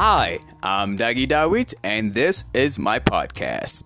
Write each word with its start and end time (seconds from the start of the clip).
Hi, 0.00 0.38
I'm 0.62 0.96
Dagi 0.96 1.26
Dawit, 1.26 1.74
and 1.82 2.14
this 2.14 2.44
is 2.54 2.78
my 2.78 3.00
podcast. 3.00 3.82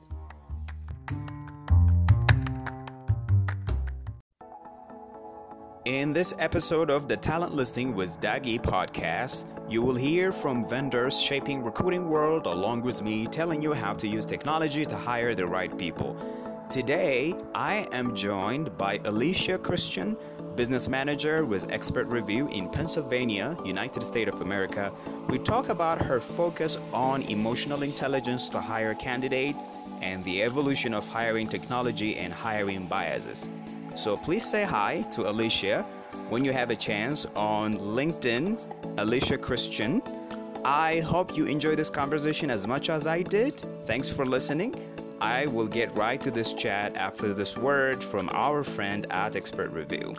In 5.86 6.12
this 6.12 6.34
episode 6.38 6.90
of 6.90 7.08
the 7.08 7.16
Talent 7.16 7.54
Listing 7.54 7.94
with 7.94 8.20
Dagi 8.20 8.60
podcast, 8.60 9.46
you 9.72 9.80
will 9.80 9.94
hear 9.94 10.32
from 10.32 10.68
vendors 10.68 11.18
shaping 11.18 11.64
recruiting 11.64 12.10
world 12.10 12.46
along 12.46 12.82
with 12.82 13.00
me 13.00 13.26
telling 13.26 13.62
you 13.62 13.72
how 13.72 13.94
to 13.94 14.06
use 14.06 14.26
technology 14.26 14.84
to 14.84 14.94
hire 14.94 15.34
the 15.34 15.46
right 15.46 15.78
people. 15.78 16.14
Today, 16.72 17.34
I 17.54 17.86
am 17.92 18.14
joined 18.14 18.78
by 18.78 18.98
Alicia 19.04 19.58
Christian, 19.58 20.16
business 20.56 20.88
manager 20.88 21.44
with 21.44 21.68
XpertReview 21.68 22.50
in 22.50 22.70
Pennsylvania, 22.70 23.58
United 23.62 24.02
States 24.04 24.32
of 24.32 24.40
America. 24.40 24.90
We 25.28 25.38
talk 25.38 25.68
about 25.68 26.00
her 26.00 26.18
focus 26.18 26.78
on 26.94 27.24
emotional 27.24 27.82
intelligence 27.82 28.48
to 28.48 28.58
hire 28.58 28.94
candidates 28.94 29.68
and 30.00 30.24
the 30.24 30.42
evolution 30.42 30.94
of 30.94 31.06
hiring 31.06 31.46
technology 31.46 32.16
and 32.16 32.32
hiring 32.32 32.86
biases. 32.86 33.50
So 33.94 34.16
please 34.16 34.48
say 34.50 34.64
hi 34.64 35.02
to 35.10 35.28
Alicia 35.28 35.82
when 36.30 36.42
you 36.42 36.52
have 36.52 36.70
a 36.70 36.76
chance 36.76 37.26
on 37.36 37.76
LinkedIn, 37.76 38.58
Alicia 38.96 39.36
Christian. 39.36 40.00
I 40.64 41.00
hope 41.00 41.36
you 41.36 41.44
enjoy 41.44 41.74
this 41.76 41.90
conversation 41.90 42.50
as 42.50 42.66
much 42.66 42.88
as 42.88 43.06
I 43.06 43.20
did. 43.20 43.62
Thanks 43.84 44.08
for 44.08 44.24
listening. 44.24 44.91
I 45.22 45.46
will 45.46 45.68
get 45.68 45.96
right 45.96 46.20
to 46.20 46.32
this 46.32 46.52
chat 46.52 46.96
after 46.96 47.32
this 47.32 47.56
word 47.56 48.02
from 48.02 48.28
our 48.32 48.64
friend 48.64 49.06
at 49.10 49.34
XpertReview. 49.34 50.18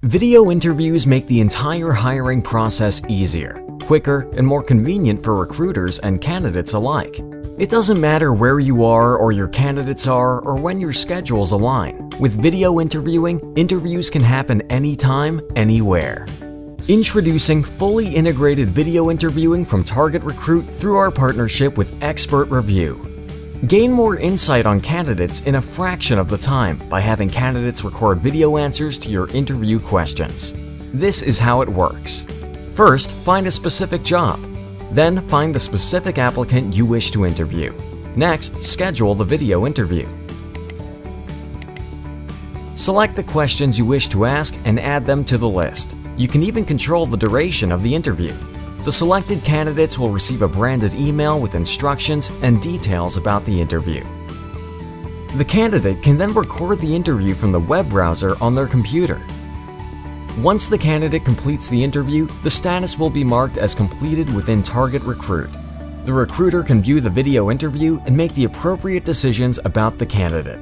Video 0.00 0.50
interviews 0.50 1.06
make 1.06 1.26
the 1.26 1.42
entire 1.42 1.92
hiring 1.92 2.40
process 2.40 3.02
easier, 3.10 3.62
quicker, 3.82 4.26
and 4.38 4.46
more 4.46 4.62
convenient 4.62 5.22
for 5.22 5.34
recruiters 5.34 5.98
and 5.98 6.18
candidates 6.18 6.72
alike. 6.72 7.20
It 7.58 7.68
doesn't 7.68 8.00
matter 8.00 8.32
where 8.32 8.58
you 8.58 8.86
are 8.86 9.18
or 9.18 9.32
your 9.32 9.48
candidates 9.48 10.06
are 10.06 10.40
or 10.40 10.54
when 10.54 10.80
your 10.80 10.92
schedules 10.92 11.52
align. 11.52 12.08
With 12.18 12.40
video 12.40 12.80
interviewing, 12.80 13.52
interviews 13.54 14.08
can 14.08 14.22
happen 14.22 14.62
anytime, 14.70 15.42
anywhere. 15.56 16.26
Introducing 16.88 17.64
fully 17.64 18.06
integrated 18.06 18.70
video 18.70 19.10
interviewing 19.10 19.64
from 19.64 19.82
Target 19.82 20.22
Recruit 20.22 20.70
through 20.70 20.98
our 20.98 21.10
partnership 21.10 21.76
with 21.76 21.98
XpertReview. 21.98 23.66
Gain 23.66 23.90
more 23.90 24.18
insight 24.18 24.66
on 24.66 24.78
candidates 24.78 25.40
in 25.46 25.56
a 25.56 25.60
fraction 25.60 26.16
of 26.16 26.28
the 26.28 26.38
time 26.38 26.78
by 26.88 27.00
having 27.00 27.28
candidates 27.28 27.82
record 27.82 28.18
video 28.18 28.56
answers 28.56 29.00
to 29.00 29.08
your 29.08 29.28
interview 29.30 29.80
questions. 29.80 30.56
This 30.92 31.22
is 31.22 31.40
how 31.40 31.60
it 31.60 31.68
works. 31.68 32.24
First, 32.70 33.16
find 33.16 33.48
a 33.48 33.50
specific 33.50 34.04
job. 34.04 34.38
Then, 34.92 35.20
find 35.20 35.52
the 35.52 35.58
specific 35.58 36.18
applicant 36.18 36.76
you 36.76 36.86
wish 36.86 37.10
to 37.10 37.26
interview. 37.26 37.74
Next, 38.14 38.62
schedule 38.62 39.16
the 39.16 39.24
video 39.24 39.66
interview. 39.66 40.06
Select 42.74 43.16
the 43.16 43.24
questions 43.24 43.76
you 43.76 43.84
wish 43.84 44.06
to 44.10 44.24
ask 44.24 44.56
and 44.64 44.78
add 44.78 45.04
them 45.04 45.24
to 45.24 45.36
the 45.36 45.48
list. 45.48 45.96
You 46.16 46.28
can 46.28 46.42
even 46.42 46.64
control 46.64 47.04
the 47.04 47.16
duration 47.16 47.70
of 47.70 47.82
the 47.82 47.94
interview. 47.94 48.32
The 48.84 48.92
selected 48.92 49.44
candidates 49.44 49.98
will 49.98 50.10
receive 50.10 50.40
a 50.40 50.48
branded 50.48 50.94
email 50.94 51.38
with 51.38 51.54
instructions 51.54 52.30
and 52.42 52.62
details 52.62 53.18
about 53.18 53.44
the 53.44 53.60
interview. 53.60 54.02
The 55.36 55.44
candidate 55.44 56.02
can 56.02 56.16
then 56.16 56.32
record 56.32 56.78
the 56.78 56.96
interview 56.96 57.34
from 57.34 57.52
the 57.52 57.60
web 57.60 57.90
browser 57.90 58.34
on 58.40 58.54
their 58.54 58.66
computer. 58.66 59.20
Once 60.38 60.70
the 60.70 60.78
candidate 60.78 61.24
completes 61.24 61.68
the 61.68 61.84
interview, 61.84 62.26
the 62.42 62.50
status 62.50 62.98
will 62.98 63.10
be 63.10 63.24
marked 63.24 63.58
as 63.58 63.74
completed 63.74 64.32
within 64.34 64.62
Target 64.62 65.02
Recruit. 65.02 65.50
The 66.04 66.14
recruiter 66.14 66.62
can 66.62 66.80
view 66.80 67.00
the 67.00 67.10
video 67.10 67.50
interview 67.50 68.00
and 68.06 68.16
make 68.16 68.32
the 68.34 68.44
appropriate 68.44 69.04
decisions 69.04 69.58
about 69.66 69.98
the 69.98 70.06
candidate. 70.06 70.60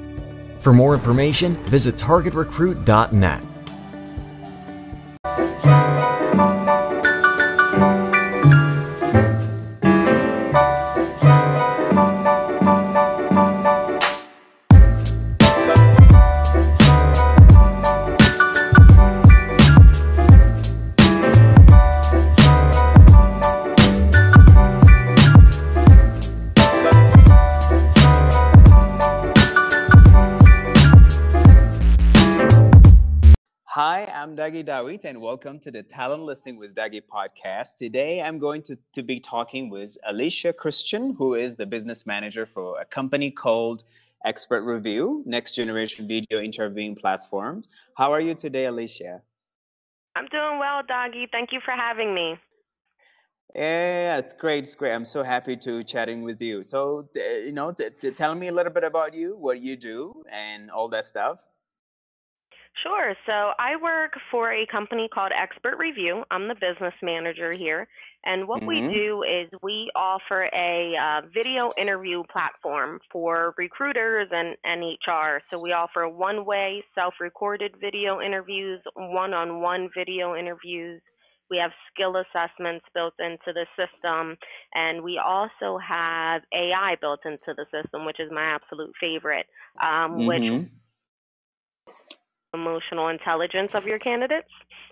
For 0.58 0.72
more 0.72 0.94
information, 0.94 1.62
visit 1.66 1.94
targetrecruit.net. 1.94 3.53
Dagi 34.94 35.04
and 35.06 35.20
welcome 35.20 35.58
to 35.58 35.72
the 35.72 35.82
Talent 35.82 36.22
Listing 36.22 36.56
with 36.56 36.72
Dagi 36.74 37.02
podcast. 37.02 37.78
Today, 37.78 38.22
I'm 38.22 38.38
going 38.38 38.62
to, 38.62 38.78
to 38.92 39.02
be 39.02 39.18
talking 39.18 39.68
with 39.68 39.98
Alicia 40.06 40.52
Christian, 40.52 41.14
who 41.18 41.34
is 41.34 41.56
the 41.56 41.66
business 41.66 42.06
manager 42.06 42.46
for 42.46 42.80
a 42.80 42.84
company 42.84 43.30
called 43.32 43.82
XpertReview, 44.24 45.26
next 45.26 45.56
generation 45.56 46.06
video 46.06 46.40
interviewing 46.40 46.94
platform. 46.94 47.64
How 47.96 48.12
are 48.12 48.20
you 48.20 48.34
today, 48.34 48.66
Alicia? 48.66 49.20
I'm 50.14 50.26
doing 50.26 50.60
well, 50.60 50.82
Doggy. 50.86 51.26
Thank 51.32 51.50
you 51.50 51.60
for 51.64 51.72
having 51.72 52.14
me. 52.14 52.36
Yeah, 53.54 54.18
it's 54.18 54.34
great. 54.34 54.62
It's 54.62 54.76
great. 54.76 54.92
I'm 54.92 55.04
so 55.04 55.24
happy 55.24 55.56
to 55.56 55.82
chatting 55.82 56.22
with 56.22 56.40
you. 56.40 56.62
So, 56.62 57.08
uh, 57.16 57.20
you 57.20 57.52
know, 57.52 57.72
t- 57.72 57.88
t- 58.00 58.12
tell 58.12 58.34
me 58.36 58.46
a 58.46 58.52
little 58.52 58.72
bit 58.72 58.84
about 58.84 59.12
you, 59.12 59.36
what 59.36 59.60
you 59.60 59.76
do, 59.76 60.22
and 60.30 60.70
all 60.70 60.88
that 60.90 61.04
stuff. 61.04 61.38
Sure. 62.82 63.14
So 63.26 63.52
I 63.58 63.76
work 63.80 64.12
for 64.30 64.52
a 64.52 64.66
company 64.66 65.08
called 65.12 65.32
XpertReview. 65.32 66.24
I'm 66.30 66.48
the 66.48 66.54
business 66.54 66.94
manager 67.02 67.52
here. 67.52 67.86
And 68.24 68.48
what 68.48 68.66
we 68.66 68.82
Mhm. 68.82 68.90
do 68.90 69.22
is 69.22 69.48
we 69.62 69.90
offer 69.94 70.50
a 70.54 70.94
uh, 70.96 71.26
video 71.32 71.72
interview 71.78 72.22
platform 72.32 73.00
for 73.12 73.54
recruiters 73.58 74.28
and, 74.32 74.56
and 74.64 74.82
HR. 74.82 75.40
So 75.50 75.58
we 75.58 75.72
offer 75.72 76.08
one 76.08 76.44
way 76.44 76.82
self 76.94 77.14
recorded 77.20 77.76
video 77.80 78.20
interviews, 78.20 78.80
one 78.96 79.32
on 79.34 79.60
one 79.60 79.88
video 79.96 80.34
interviews. 80.36 81.00
We 81.50 81.58
have 81.58 81.70
skill 81.92 82.16
assessments 82.16 82.86
built 82.94 83.14
into 83.18 83.52
the 83.54 83.66
system. 83.76 84.36
And 84.74 85.02
we 85.02 85.18
also 85.24 85.78
have 85.78 86.42
AI 86.52 86.96
built 87.00 87.20
into 87.24 87.54
the 87.56 87.66
system, 87.72 88.04
which 88.04 88.20
is 88.20 88.30
my 88.32 88.42
absolute 88.56 88.92
favorite, 89.00 89.46
um, 89.82 90.24
which 90.26 90.44
Mhm. 90.44 90.68
Emotional 92.54 93.08
intelligence 93.08 93.70
of 93.74 93.84
your 93.84 93.98
candidates. 93.98 94.48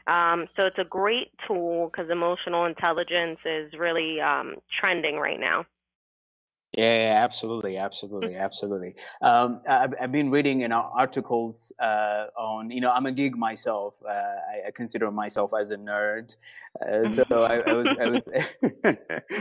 Um, 0.07 0.47
so 0.57 0.65
it's 0.65 0.79
a 0.79 0.85
great 0.85 1.29
tool 1.47 1.91
because 1.91 2.11
emotional 2.11 2.67
intelligence 2.67 3.39
is 3.45 3.73
really 3.79 4.21
um, 4.21 4.57
trending 4.81 5.17
right 5.17 5.41
now. 5.41 5.65
Yeah, 6.77 6.85
yeah, 6.85 7.23
absolutely, 7.23 7.77
absolutely, 7.77 8.35
absolutely. 8.35 8.95
Um, 9.21 9.61
I've, 9.69 9.93
I've 10.01 10.13
been 10.13 10.31
reading 10.31 10.63
you 10.63 10.69
know, 10.69 10.91
articles 10.95 11.71
uh, 11.79 12.29
on, 12.35 12.71
you 12.71 12.81
know, 12.81 12.91
I'm 12.91 13.05
a 13.05 13.13
geek 13.13 13.37
myself. 13.37 13.97
Uh, 14.03 14.09
I, 14.11 14.69
I 14.69 14.71
consider 14.75 15.11
myself 15.11 15.53
as 15.59 15.71
a 15.71 15.77
nerd. 15.77 16.35
Uh, 16.81 17.07
so 17.07 17.25
I, 17.31 17.57
I 17.59 17.73
was, 17.75 17.89
I 18.01 18.07
was, 18.07 18.29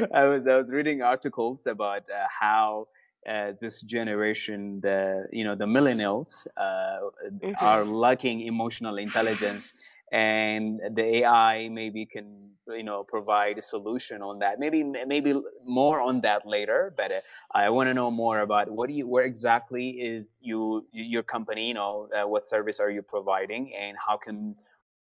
I 0.14 0.26
was, 0.26 0.46
I 0.46 0.58
was 0.58 0.70
reading 0.70 1.04
articles 1.04 1.68
about 1.68 2.10
uh, 2.10 2.28
how 2.38 2.90
uh, 3.28 3.54
this 3.62 3.82
generation, 3.82 4.82
the, 4.82 5.28
you 5.32 5.44
know, 5.44 5.56
the 5.56 5.66
millennials, 5.66 6.48
uh, 6.58 7.00
Mhm. 7.42 7.56
are 7.62 7.86
lacking 7.86 8.42
emotional 8.42 8.98
intelligence, 8.98 9.74
and 10.12 10.82
the 10.96 11.18
AI 11.18 11.70
maybe 11.70 12.06
can, 12.06 12.52
you 12.68 12.84
know, 12.84 13.04
provide 13.04 13.58
a 13.58 13.62
solution 13.62 14.22
on 14.22 14.40
that. 14.40 14.60
Maybe, 14.60 14.84
maybe 14.84 15.34
more 15.64 16.00
on 16.02 16.22
that 16.22 16.46
later, 16.46 16.94
but. 16.98 17.12
Uh, 17.12 17.22
I 17.54 17.70
want 17.70 17.88
to 17.88 17.94
know 17.94 18.10
more 18.10 18.40
about 18.40 18.72
what 18.72 18.88
do 18.88 18.94
you, 18.94 19.06
where 19.08 19.26
exactly 19.26 19.90
is 19.90 20.40
you, 20.42 20.88
your 20.94 21.22
company, 21.24 21.68
you 21.68 21.74
know, 21.74 22.08
uh, 22.16 22.26
what 22.28 22.46
service 22.46 22.80
are 22.80 22.90
you 22.90 23.02
providing 23.02 23.76
and 23.76 23.98
how 24.08 24.16
can, 24.18 24.56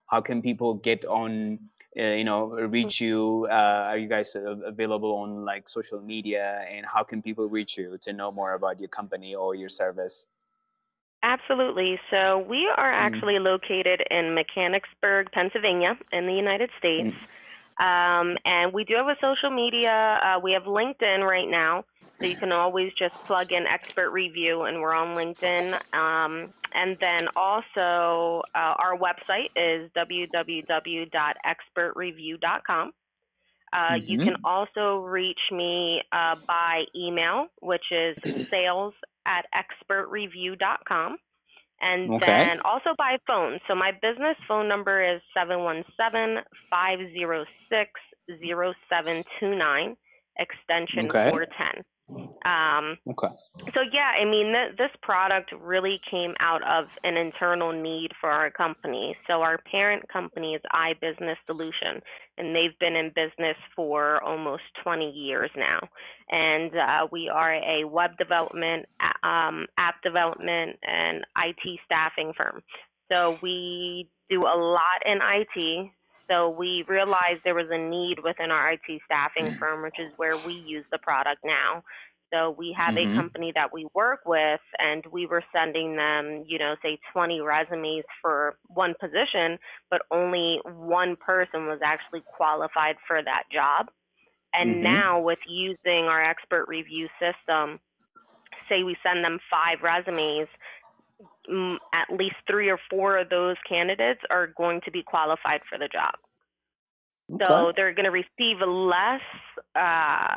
how 0.07 0.21
can 0.21 0.43
people 0.43 0.75
get 0.75 1.05
on, 1.07 1.59
you 2.05 2.25
know, 2.25 2.47
reach 2.49 3.01
you? 3.01 3.47
Uh, 3.51 3.89
are 3.91 3.99
you 3.99 4.09
guys 4.09 4.37
uh, 4.37 4.57
available 4.65 5.15
on 5.15 5.45
like 5.45 5.69
social 5.69 6.01
media 6.01 6.65
and 6.71 6.87
how 6.87 7.03
can 7.03 7.23
people 7.23 7.49
reach 7.49 7.77
you 7.79 7.99
to 8.03 8.13
know 8.13 8.31
more 8.31 8.55
about 8.55 8.79
your 8.81 8.89
company 8.89 9.35
or 9.35 9.55
your 9.55 9.69
service? 9.71 10.27
Absolutely. 11.23 11.99
So 12.11 12.39
we 12.49 12.69
are 12.77 12.93
Mm. 12.93 13.07
actually 13.07 13.39
located 13.39 14.03
in 14.11 14.35
Mechanicsburg, 14.35 15.33
Pennsylvania, 15.33 15.99
in 16.13 16.27
the 16.27 16.35
United 16.35 16.71
States. 16.79 17.15
Um, 17.79 18.37
and 18.45 18.73
we 18.73 18.85
do 18.85 18.95
have 18.97 19.09
a 19.09 19.17
social 19.21 19.51
media. 19.51 20.21
Uh, 20.23 20.39
we 20.41 20.53
have 20.53 20.65
LinkedIn 20.65 21.27
right 21.27 21.49
now. 21.49 21.85
So 22.21 22.27
you 22.27 22.37
can 22.37 22.53
always 22.53 22.93
just 22.99 23.15
plug 23.27 23.53
in 23.53 23.65
XpertReview 23.65 24.69
and 24.69 24.81
we're 24.81 24.95
on 24.95 25.17
LinkedIn. 25.17 25.75
Um, 25.95 26.55
and 26.77 26.97
then 27.01 27.27
also 27.35 28.43
uh, 28.55 28.75
our 28.79 28.97
website 28.99 29.49
is 29.57 29.91
www.expertreview.com. 29.97 32.93
Uh, 33.73 33.77
mm-hmm. 33.77 34.11
You 34.11 34.19
can 34.19 34.37
also 34.45 34.99
reach 34.99 35.41
me 35.51 36.03
uh, 36.13 36.37
by 36.47 36.85
email, 36.95 37.47
which 37.63 37.91
is 37.91 38.15
sales 38.51 38.93
at 39.27 39.47
expertreview.com. 39.57 41.17
And 41.81 42.13
okay. 42.15 42.27
then 42.27 42.61
also 42.61 42.91
by 42.97 43.19
phone. 43.27 43.59
So 43.69 43.75
my 43.75 43.93
business 43.93 44.37
phone 44.49 44.67
number 44.69 45.03
is 45.03 45.21
717 45.35 46.43
506 46.71 47.91
0729, 48.29 49.97
extension 50.39 51.07
okay. 51.07 51.31
410. 51.31 51.85
Um, 52.09 52.97
okay. 53.11 53.35
So 53.75 53.81
yeah, 53.93 54.13
I 54.21 54.25
mean, 54.25 54.53
th- 54.53 54.79
this 54.79 54.95
product 55.03 55.53
really 55.61 56.01
came 56.09 56.35
out 56.39 56.63
of 56.63 56.87
an 57.03 57.17
internal 57.17 57.73
need 57.73 58.11
for 58.21 58.31
our 58.31 58.51
company. 58.51 59.17
So 59.27 59.43
our 59.43 59.59
parent 59.71 60.09
company 60.09 60.55
is 60.55 60.63
iBusiness 60.73 61.37
Solution, 61.47 62.01
and 62.39 62.55
they've 62.55 62.79
been 62.79 62.95
in 62.95 63.09
business 63.09 63.57
for 63.75 64.23
almost 64.23 64.63
20 64.85 65.11
years 65.11 65.51
now. 65.57 65.81
And 66.31 66.73
uh, 66.77 67.07
we 67.11 67.29
are 67.29 67.55
a 67.55 67.85
web 67.85 68.17
development, 68.19 68.87
um, 69.25 69.67
app 69.77 70.01
development, 70.03 70.79
and 70.83 71.25
IT 71.37 71.81
staffing 71.85 72.33
firm. 72.37 72.63
So 73.11 73.39
we 73.43 74.09
do 74.31 74.43
a 74.43 74.57
lot 74.57 75.03
in 75.05 75.19
IT. 75.23 75.91
So 76.29 76.51
we 76.51 76.85
realized 76.89 77.41
there 77.45 77.55
was 77.55 77.71
a 77.71 77.79
need 77.79 78.19
within 78.23 78.51
our 78.51 78.73
IT 78.73 79.03
staffing 79.05 79.57
firm, 79.59 79.83
which 79.83 79.99
is 79.99 80.13
where 80.17 80.37
we 80.37 80.55
use 80.55 80.85
the 80.91 80.99
product 80.99 81.45
now. 81.45 81.85
So 82.33 82.55
we 82.59 82.75
have 82.77 82.95
mm-hmm. 82.95 83.13
a 83.13 83.17
company 83.17 83.53
that 83.55 83.73
we 83.73 83.87
work 83.95 84.21
with, 84.27 84.61
and 84.79 85.05
we 85.13 85.27
were 85.27 85.45
sending 85.55 85.97
them, 85.97 86.45
you 86.47 86.59
know, 86.59 86.75
say 86.83 86.99
20 87.13 87.41
resumes 87.41 88.05
for 88.21 88.57
one 88.67 88.95
position, 89.01 89.59
but 89.91 90.03
only 90.11 90.61
one 90.65 91.17
person 91.17 91.67
was 91.67 91.79
actually 91.85 92.23
qualified 92.37 92.97
for 93.07 93.23
that 93.23 93.45
job. 93.53 93.87
And 94.53 94.77
mm-hmm. 94.77 94.83
now, 94.83 95.21
with 95.21 95.39
using 95.49 96.07
our 96.07 96.35
XpertReview 96.35 97.09
system, 97.21 97.79
say 98.69 98.83
we 98.83 98.97
send 99.03 99.25
them 99.25 99.39
five 99.51 99.83
resumes, 99.83 100.49
at 101.93 102.17
least 102.17 102.37
three 102.49 102.69
or 102.69 102.79
four 102.91 103.19
of 103.19 103.29
those 103.29 103.57
candidates 103.69 104.21
are 104.31 104.49
going 104.49 104.81
to 104.85 104.91
be 104.91 105.03
qualified 105.03 105.61
for 105.69 105.79
the 105.79 105.89
job. 105.89 106.15
Okay. 107.33 107.45
So 107.45 107.73
they're 107.75 107.95
going 107.95 108.05
to 108.05 108.11
receive 108.11 108.59
less 108.67 109.21
uh, 109.75 110.37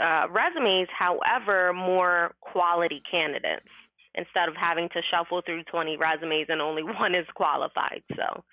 uh, 0.00 0.28
resumes, 0.30 0.88
however, 0.96 1.72
more 1.72 2.34
quality 2.40 3.02
candidates 3.10 3.66
instead 4.14 4.48
of 4.48 4.54
having 4.54 4.88
to 4.90 5.00
shuffle 5.10 5.42
through 5.44 5.64
20 5.64 5.96
resumes 5.96 6.46
and 6.48 6.60
only 6.60 6.82
one 7.00 7.14
is 7.14 7.26
qualified. 7.34 8.02
So. 8.16 8.44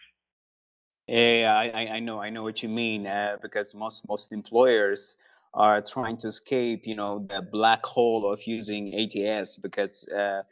Yeah, 1.08 1.56
I, 1.56 1.96
I 1.96 2.00
know, 2.00 2.20
I 2.22 2.30
know 2.30 2.44
what 2.44 2.62
you 2.62 2.70
mean. 2.70 3.08
Uh, 3.08 3.38
because 3.42 3.74
most 3.74 4.08
most 4.08 4.32
employers 4.32 5.18
are 5.56 5.82
trying 5.82 6.18
to 6.18 6.28
escape, 6.28 6.86
you 6.86 6.96
know, 6.96 7.26
the 7.30 7.42
black 7.42 7.84
hole 7.84 8.32
of 8.32 8.46
using 8.46 8.94
ATS 8.94 9.58
because 9.58 10.08
uh, 10.10 10.44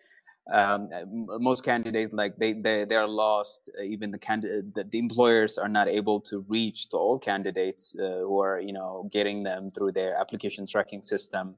um, 0.52 0.90
most 1.40 1.66
candidates 1.66 2.14
like 2.14 2.38
they 2.38 2.54
they 2.54 2.86
they 2.86 2.96
are 2.96 3.08
lost. 3.08 3.70
Uh, 3.78 3.84
even 3.84 4.12
the 4.12 4.18
candidate, 4.18 4.74
the, 4.74 4.84
the, 4.84 4.98
employers 4.98 5.58
are 5.58 5.68
not 5.68 5.88
able 5.88 6.22
to 6.22 6.46
reach 6.48 6.90
to 6.90 6.98
all 6.98 7.20
candidates 7.20 7.96
uh, 8.00 8.20
who 8.20 8.40
are 8.40 8.60
you 8.60 8.72
know 8.72 9.10
getting 9.12 9.44
them 9.44 9.72
through 9.72 9.92
their 9.92 10.16
application 10.16 10.66
tracking 10.66 11.02
system. 11.02 11.56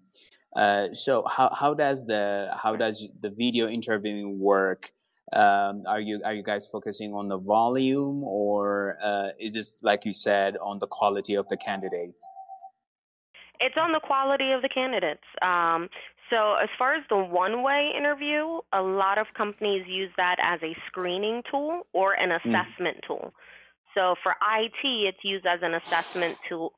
Uh, 0.55 0.87
so 0.93 1.23
how 1.27 1.53
how 1.53 1.73
does 1.73 2.05
the 2.05 2.49
how 2.55 2.75
does 2.75 3.07
the 3.21 3.29
video 3.29 3.67
interviewing 3.67 4.39
work? 4.39 4.91
Um, 5.33 5.83
are 5.85 6.01
you 6.01 6.21
are 6.25 6.33
you 6.33 6.41
guys 6.41 6.65
focusing 6.65 7.13
on 7.13 7.27
the 7.27 7.37
volume 7.37 8.23
or 8.23 8.97
uh, 9.03 9.29
is 9.39 9.53
this 9.53 9.77
like 9.83 10.03
you 10.05 10.13
said 10.13 10.57
on 10.57 10.79
the 10.79 10.87
quality 10.87 11.35
of 11.35 11.47
the 11.49 11.57
candidates? 11.57 12.25
It's 13.59 13.75
on 13.77 13.91
the 13.91 13.99
quality 13.99 14.51
of 14.51 14.61
the 14.63 14.69
candidates. 14.69 15.25
Um, 15.41 15.89
so, 16.29 16.55
as 16.61 16.69
far 16.77 16.95
as 16.95 17.03
the 17.09 17.17
one 17.17 17.63
way 17.63 17.91
interview, 17.97 18.59
a 18.73 18.81
lot 18.81 19.17
of 19.17 19.27
companies 19.35 19.85
use 19.87 20.11
that 20.17 20.37
as 20.41 20.59
a 20.63 20.75
screening 20.87 21.41
tool 21.49 21.87
or 21.93 22.13
an 22.13 22.29
mm. 22.29 22.37
assessment 22.37 22.97
mm. 22.97 23.07
tool. 23.07 23.33
So, 23.95 24.15
for 24.21 24.31
IT, 24.31 24.83
it's 24.83 25.23
used 25.23 25.45
as 25.45 25.59
an 25.63 25.73
assessment 25.73 26.37
tool. 26.47 26.73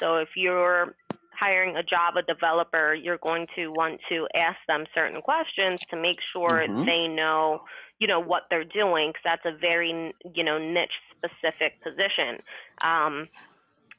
So, 0.00 0.16
if 0.16 0.30
you're 0.36 0.94
hiring 1.38 1.76
a 1.76 1.82
Java 1.82 2.22
developer, 2.26 2.94
you're 2.94 3.18
going 3.18 3.46
to 3.58 3.68
want 3.68 4.00
to 4.08 4.26
ask 4.34 4.56
them 4.66 4.84
certain 4.94 5.20
questions 5.20 5.80
to 5.90 5.96
make 5.96 6.18
sure 6.32 6.64
mm-hmm. 6.66 6.86
they 6.86 7.06
know, 7.06 7.62
you 7.98 8.06
know, 8.06 8.22
what 8.22 8.44
they're 8.50 8.64
doing, 8.64 9.10
because 9.10 9.22
that's 9.24 9.44
a 9.44 9.58
very, 9.58 10.12
you 10.34 10.44
know, 10.44 10.58
niche 10.58 10.90
specific 11.16 11.82
position. 11.82 12.40
Um, 12.82 13.28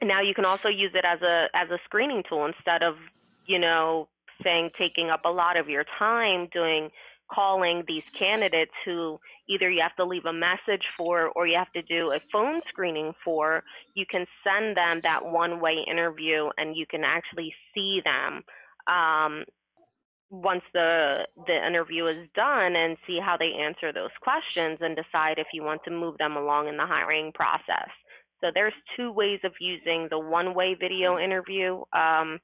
now 0.02 0.20
you 0.20 0.34
can 0.34 0.44
also 0.44 0.68
use 0.68 0.92
it 0.94 1.04
as 1.04 1.20
a 1.22 1.46
as 1.54 1.70
a 1.70 1.78
screening 1.84 2.22
tool 2.28 2.46
instead 2.46 2.82
of, 2.82 2.96
you 3.46 3.58
know, 3.58 4.08
saying 4.42 4.70
taking 4.78 5.10
up 5.10 5.22
a 5.24 5.30
lot 5.30 5.56
of 5.56 5.68
your 5.68 5.84
time 5.98 6.48
doing 6.52 6.90
calling 7.32 7.84
these 7.86 8.04
candidates 8.18 8.72
who 8.84 9.18
either 9.48 9.70
you 9.70 9.82
have 9.82 9.94
to 9.96 10.04
leave 10.04 10.24
a 10.24 10.32
message 10.32 10.86
for 10.96 11.28
or 11.36 11.46
you 11.46 11.56
have 11.56 11.72
to 11.72 11.82
do 11.82 12.12
a 12.12 12.20
phone 12.32 12.60
screening 12.68 13.12
for, 13.24 13.62
you 13.94 14.06
can 14.10 14.26
send 14.42 14.76
them 14.76 15.00
that 15.02 15.24
one 15.24 15.60
way 15.60 15.84
interview 15.90 16.48
and 16.56 16.76
you 16.76 16.86
can 16.86 17.04
actually 17.04 17.54
see 17.74 18.00
them 18.04 18.42
um, 18.86 19.44
once 20.30 20.62
the 20.74 21.26
the 21.46 21.66
interview 21.66 22.06
is 22.06 22.28
done 22.34 22.76
and 22.76 22.96
see 23.06 23.18
how 23.22 23.36
they 23.36 23.52
answer 23.52 23.92
those 23.92 24.10
questions 24.20 24.78
and 24.80 24.96
decide 24.96 25.38
if 25.38 25.46
you 25.52 25.62
want 25.62 25.82
to 25.84 25.90
move 25.90 26.16
them 26.18 26.36
along 26.36 26.68
in 26.68 26.76
the 26.76 26.86
hiring 26.86 27.32
process. 27.32 27.88
So 28.40 28.48
there's 28.54 28.74
two 28.96 29.10
ways 29.10 29.40
of 29.42 29.52
using 29.60 30.06
the 30.10 30.18
one 30.18 30.54
way 30.54 30.76
video 30.78 31.18
interview. 31.18 31.82
Um, 31.92 32.38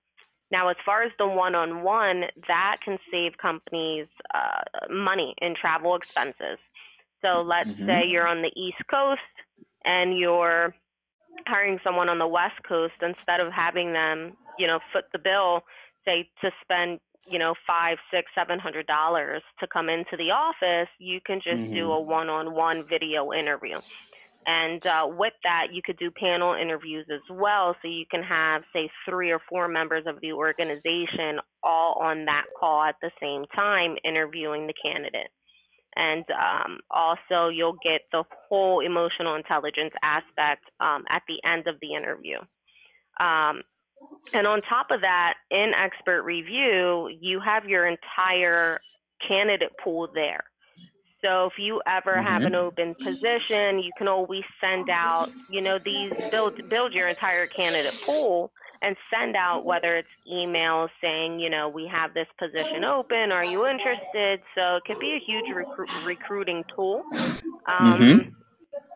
now, 0.54 0.68
as 0.68 0.76
far 0.86 1.02
as 1.02 1.10
the 1.18 1.26
one 1.26 1.56
on 1.56 1.82
one, 1.82 2.26
that 2.46 2.76
can 2.84 2.96
save 3.10 3.32
companies 3.38 4.06
uh, 4.32 4.62
money 4.88 5.34
in 5.42 5.56
travel 5.60 5.96
expenses. 5.96 6.58
So 7.22 7.42
let's 7.42 7.70
mm-hmm. 7.70 7.86
say 7.86 8.02
you're 8.06 8.28
on 8.28 8.40
the 8.40 8.52
East 8.54 8.82
Coast 8.88 9.34
and 9.84 10.16
you're 10.16 10.72
hiring 11.48 11.80
someone 11.82 12.08
on 12.08 12.20
the 12.20 12.28
West 12.28 12.62
Coast 12.68 12.94
instead 13.02 13.40
of 13.40 13.52
having 13.52 13.92
them, 13.92 14.36
you 14.56 14.68
know, 14.68 14.78
foot 14.92 15.06
the 15.12 15.18
bill, 15.18 15.62
say 16.04 16.30
to 16.42 16.52
spend, 16.62 17.00
you 17.26 17.40
know, 17.40 17.54
five, 17.66 17.98
six, 18.12 18.30
seven 18.32 18.60
hundred 18.60 18.86
dollars 18.86 19.42
to 19.58 19.66
come 19.66 19.88
into 19.88 20.16
the 20.16 20.30
office, 20.30 20.90
you 21.00 21.18
can 21.26 21.40
just 21.40 21.62
mm-hmm. 21.62 21.74
do 21.74 21.90
a 21.90 22.00
one 22.00 22.28
on 22.28 22.54
one 22.54 22.84
video 22.88 23.32
interview. 23.32 23.80
And 24.46 24.86
uh, 24.86 25.06
with 25.08 25.32
that, 25.42 25.68
you 25.72 25.80
could 25.82 25.96
do 25.98 26.10
panel 26.10 26.54
interviews 26.54 27.06
as 27.12 27.22
well. 27.30 27.74
So 27.80 27.88
you 27.88 28.04
can 28.10 28.22
have, 28.22 28.62
say, 28.72 28.90
three 29.08 29.30
or 29.30 29.40
four 29.48 29.68
members 29.68 30.04
of 30.06 30.20
the 30.20 30.32
organization 30.32 31.40
all 31.62 31.98
on 32.02 32.26
that 32.26 32.44
call 32.58 32.82
at 32.82 32.96
the 33.00 33.10
same 33.20 33.44
time 33.54 33.96
interviewing 34.04 34.66
the 34.66 34.74
candidate. 34.82 35.30
And 35.96 36.24
um, 36.30 36.80
also, 36.90 37.48
you'll 37.48 37.78
get 37.82 38.02
the 38.12 38.24
whole 38.48 38.80
emotional 38.80 39.36
intelligence 39.36 39.94
aspect 40.02 40.64
um, 40.80 41.04
at 41.08 41.22
the 41.28 41.38
end 41.48 41.66
of 41.66 41.76
the 41.80 41.94
interview. 41.94 42.38
Um, 43.20 43.62
and 44.32 44.46
on 44.46 44.60
top 44.60 44.90
of 44.90 45.00
that, 45.02 45.34
in 45.50 45.72
XpertReview, 45.72 47.16
you 47.20 47.40
have 47.40 47.66
your 47.66 47.86
entire 47.86 48.80
candidate 49.26 49.72
pool 49.82 50.08
there. 50.14 50.44
So 51.24 51.46
if 51.46 51.54
you 51.58 51.80
ever 51.86 52.12
mm-hmm. 52.12 52.26
have 52.26 52.42
an 52.42 52.54
open 52.54 52.94
position, 52.94 53.78
you 53.78 53.90
can 53.96 54.08
always 54.08 54.44
send 54.60 54.90
out, 54.90 55.30
you 55.48 55.62
know, 55.62 55.78
these 55.82 56.12
build 56.30 56.68
build 56.68 56.92
your 56.92 57.08
entire 57.08 57.46
candidate 57.46 57.98
pool 58.04 58.52
and 58.82 58.94
send 59.10 59.34
out 59.34 59.64
whether 59.64 59.96
it's 59.96 60.08
emails 60.30 60.90
saying, 61.00 61.40
you 61.40 61.48
know, 61.48 61.68
we 61.68 61.88
have 61.90 62.12
this 62.12 62.26
position 62.38 62.84
open. 62.84 63.32
Are 63.32 63.44
you 63.44 63.66
interested? 63.66 64.40
So 64.54 64.76
it 64.76 64.84
could 64.86 64.98
be 64.98 65.12
a 65.12 65.20
huge 65.24 65.46
recru- 65.46 66.04
recruiting 66.04 66.62
tool. 66.74 67.02
Um, 67.66 67.98
mm-hmm. 67.98 68.28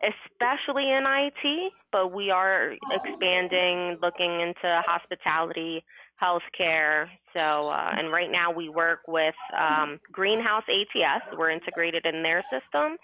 Especially 0.03 0.89
in 0.91 1.03
IT, 1.05 1.73
but 1.91 2.13
we 2.13 2.29
are 2.29 2.75
expanding, 2.91 3.97
looking 4.01 4.39
into 4.39 4.81
hospitality, 4.85 5.83
healthcare. 6.21 7.07
So, 7.35 7.69
uh, 7.69 7.93
and 7.97 8.11
right 8.11 8.31
now 8.31 8.51
we 8.51 8.69
work 8.69 8.99
with 9.07 9.35
um, 9.57 9.99
Greenhouse 10.11 10.63
ATS. 10.67 11.37
We're 11.37 11.51
integrated 11.51 12.05
in 12.05 12.23
their 12.23 12.43
system. 12.51 12.97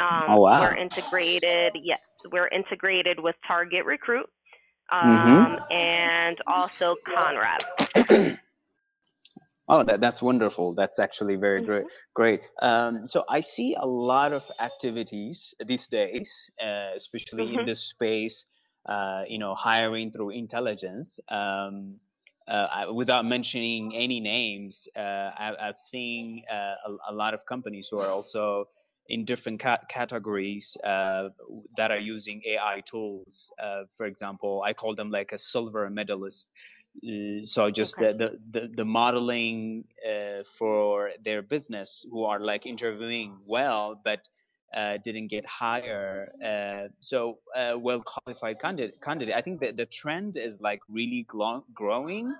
Um, 0.00 0.24
oh 0.28 0.40
wow! 0.40 0.60
We're 0.62 0.76
integrated. 0.76 1.72
Yes, 1.82 2.00
we're 2.30 2.48
integrated 2.48 3.18
with 3.20 3.36
Target 3.46 3.84
Recruit 3.84 4.26
um, 4.90 5.00
mm-hmm. 5.00 5.72
and 5.72 6.38
also 6.46 6.96
Conrad. 7.04 7.64
Oh, 9.68 9.82
that, 9.82 10.00
that's 10.00 10.22
wonderful. 10.22 10.74
That's 10.74 11.00
actually 11.00 11.34
very 11.34 11.58
mm-hmm. 11.58 11.66
great. 11.66 11.86
Great. 12.14 12.40
Um, 12.62 13.04
so 13.08 13.24
I 13.28 13.40
see 13.40 13.74
a 13.76 13.84
lot 13.84 14.32
of 14.32 14.44
activities 14.60 15.56
these 15.66 15.88
days, 15.88 16.48
uh, 16.64 16.94
especially 16.94 17.46
mm-hmm. 17.46 17.58
in 17.58 17.66
this 17.66 17.80
space 17.80 18.46
uh, 18.88 19.22
you 19.28 19.38
know 19.38 19.54
hiring 19.54 20.10
through 20.10 20.30
intelligence. 20.30 21.18
Um, 21.28 21.96
uh, 22.48 22.86
without 22.92 23.24
mentioning 23.24 23.94
any 23.94 24.20
names, 24.20 24.88
uh, 24.96 25.00
I, 25.36 25.54
have 25.58 25.78
seen 25.78 26.42
uh, 26.50 26.74
a, 26.86 27.12
a, 27.12 27.14
lot 27.14 27.34
of 27.34 27.44
companies 27.44 27.88
who 27.90 27.98
are 27.98 28.08
also 28.08 28.68
in 29.08 29.24
different 29.24 29.60
ca- 29.60 29.80
categories 29.88 30.76
uh, 30.84 31.28
that 31.76 31.90
are 31.90 31.98
using 31.98 32.40
AI 32.46 32.82
tools. 32.84 33.50
Uh, 33.62 33.82
for 33.96 34.06
example, 34.06 34.62
I 34.64 34.72
call 34.74 34.94
them 34.94 35.10
like 35.10 35.32
a 35.32 35.38
silver 35.38 35.90
medalist. 35.90 36.48
Uh, 37.04 37.42
so 37.42 37.70
just 37.70 37.98
okay. 37.98 38.16
the, 38.16 38.38
the, 38.52 38.70
the 38.74 38.84
modeling 38.84 39.84
for 40.58 41.10
their 41.24 41.42
business 41.42 42.06
who 42.10 42.24
are 42.24 42.40
like 42.40 42.64
interviewing 42.64 43.36
well, 43.44 44.00
but 44.04 44.28
uh, 44.76 44.98
didn't 45.04 45.28
get 45.28 45.46
higher. 45.46 46.30
Uh, 46.44 46.88
so 47.00 47.38
uh, 47.56 47.78
well 47.78 48.02
qualified 48.02 48.60
candidate, 48.60 49.00
candidate. 49.00 49.34
I 49.34 49.40
think 49.40 49.60
that 49.60 49.76
the 49.76 49.86
trend 49.86 50.36
is 50.36 50.60
like 50.60 50.80
really 50.88 51.24
glo- 51.28 51.64
growing. 51.72 52.34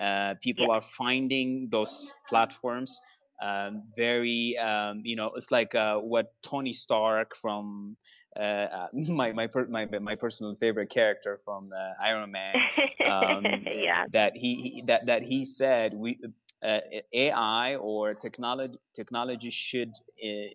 Uh, 0.00 0.34
people 0.42 0.66
yeah. 0.68 0.76
are 0.76 0.80
finding 0.80 1.68
those 1.70 2.10
platforms 2.28 3.00
um, 3.42 3.82
very, 3.96 4.56
um, 4.58 5.02
you 5.04 5.16
know, 5.16 5.32
it's 5.36 5.50
like 5.50 5.74
uh, 5.74 5.96
what 5.96 6.32
Tony 6.42 6.72
Stark 6.72 7.36
from 7.36 7.96
uh, 8.38 8.86
my 8.92 9.32
my, 9.32 9.46
per- 9.48 9.66
my 9.66 9.86
my 10.00 10.14
personal 10.14 10.54
favorite 10.54 10.90
character 10.90 11.40
from 11.44 11.70
Iron 12.02 12.30
Man. 12.30 12.54
Um, 13.04 13.44
yeah. 13.66 14.04
That 14.12 14.36
he, 14.36 14.54
he, 14.54 14.82
that 14.86 15.06
that 15.06 15.22
he 15.22 15.44
said 15.44 15.94
we. 15.94 16.18
AI 17.12 17.74
or 17.74 18.14
technology 18.14 18.78
technology 18.94 19.50
should 19.50 19.90
uh, 20.24 20.54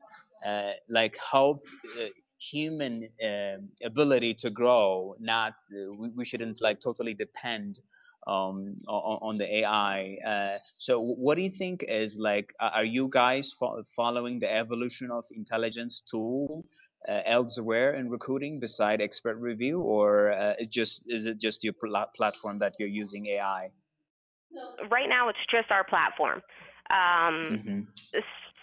like 0.90 1.18
help 1.32 1.66
uh, 2.00 2.08
human 2.40 3.10
um, 3.24 3.70
ability 3.84 4.34
to 4.34 4.50
grow 4.50 5.16
not 5.20 5.54
uh, 5.72 5.92
we, 5.94 6.10
we, 6.10 6.26
shouldn't 6.26 6.62
like 6.62 6.80
totally 6.82 7.14
depend 7.14 7.80
um, 8.28 8.76
on, 8.88 9.18
on, 9.22 9.38
the 9.38 9.58
ai 9.60 10.18
uh, 10.28 10.58
so 10.78 11.00
what 11.00 11.36
do 11.36 11.42
you 11.42 11.50
think 11.50 11.84
is 11.88 12.18
like 12.20 12.54
are 12.60 12.86
you 12.86 13.10
guys 13.12 13.54
fo- 13.60 13.84
following 13.96 14.40
the 14.40 14.52
evolution 14.52 15.10
of 15.10 15.24
intelligence 15.32 16.04
tool 16.10 16.64
uh, 17.10 17.22
elsewhere 17.26 17.96
in 17.96 18.10
recruiting 18.10 18.60
beside 18.60 19.00
XpertReview 19.00 19.80
or 19.80 20.32
uh, 20.34 20.54
it 20.60 20.70
just 20.70 21.06
is 21.08 21.26
it 21.26 21.40
just 21.40 21.64
your 21.64 21.74
pl- 21.74 22.06
platform 22.16 22.60
that 22.60 22.74
you're 22.78 22.88
using 22.88 23.26
ai 23.28 23.72
right 24.92 25.10
now 25.10 25.28
it's 25.28 25.46
just 25.50 25.72
our 25.72 25.84
platform. 25.84 26.42
Um, 26.90 27.34
mm-hmm 27.52 27.80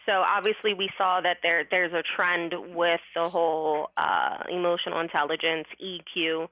so 0.07 0.13
obviously 0.13 0.75
we 0.75 0.89
saw 0.97 1.21
that 1.21 1.39
there 1.43 1.65
there's 1.71 1.93
a 1.93 2.03
trend 2.17 2.55
with 2.75 3.01
the 3.15 3.29
whole 3.29 3.91
uh, 3.97 4.39
emotional 4.51 5.01
intelligence 5.01 5.67
EQ 5.83 6.49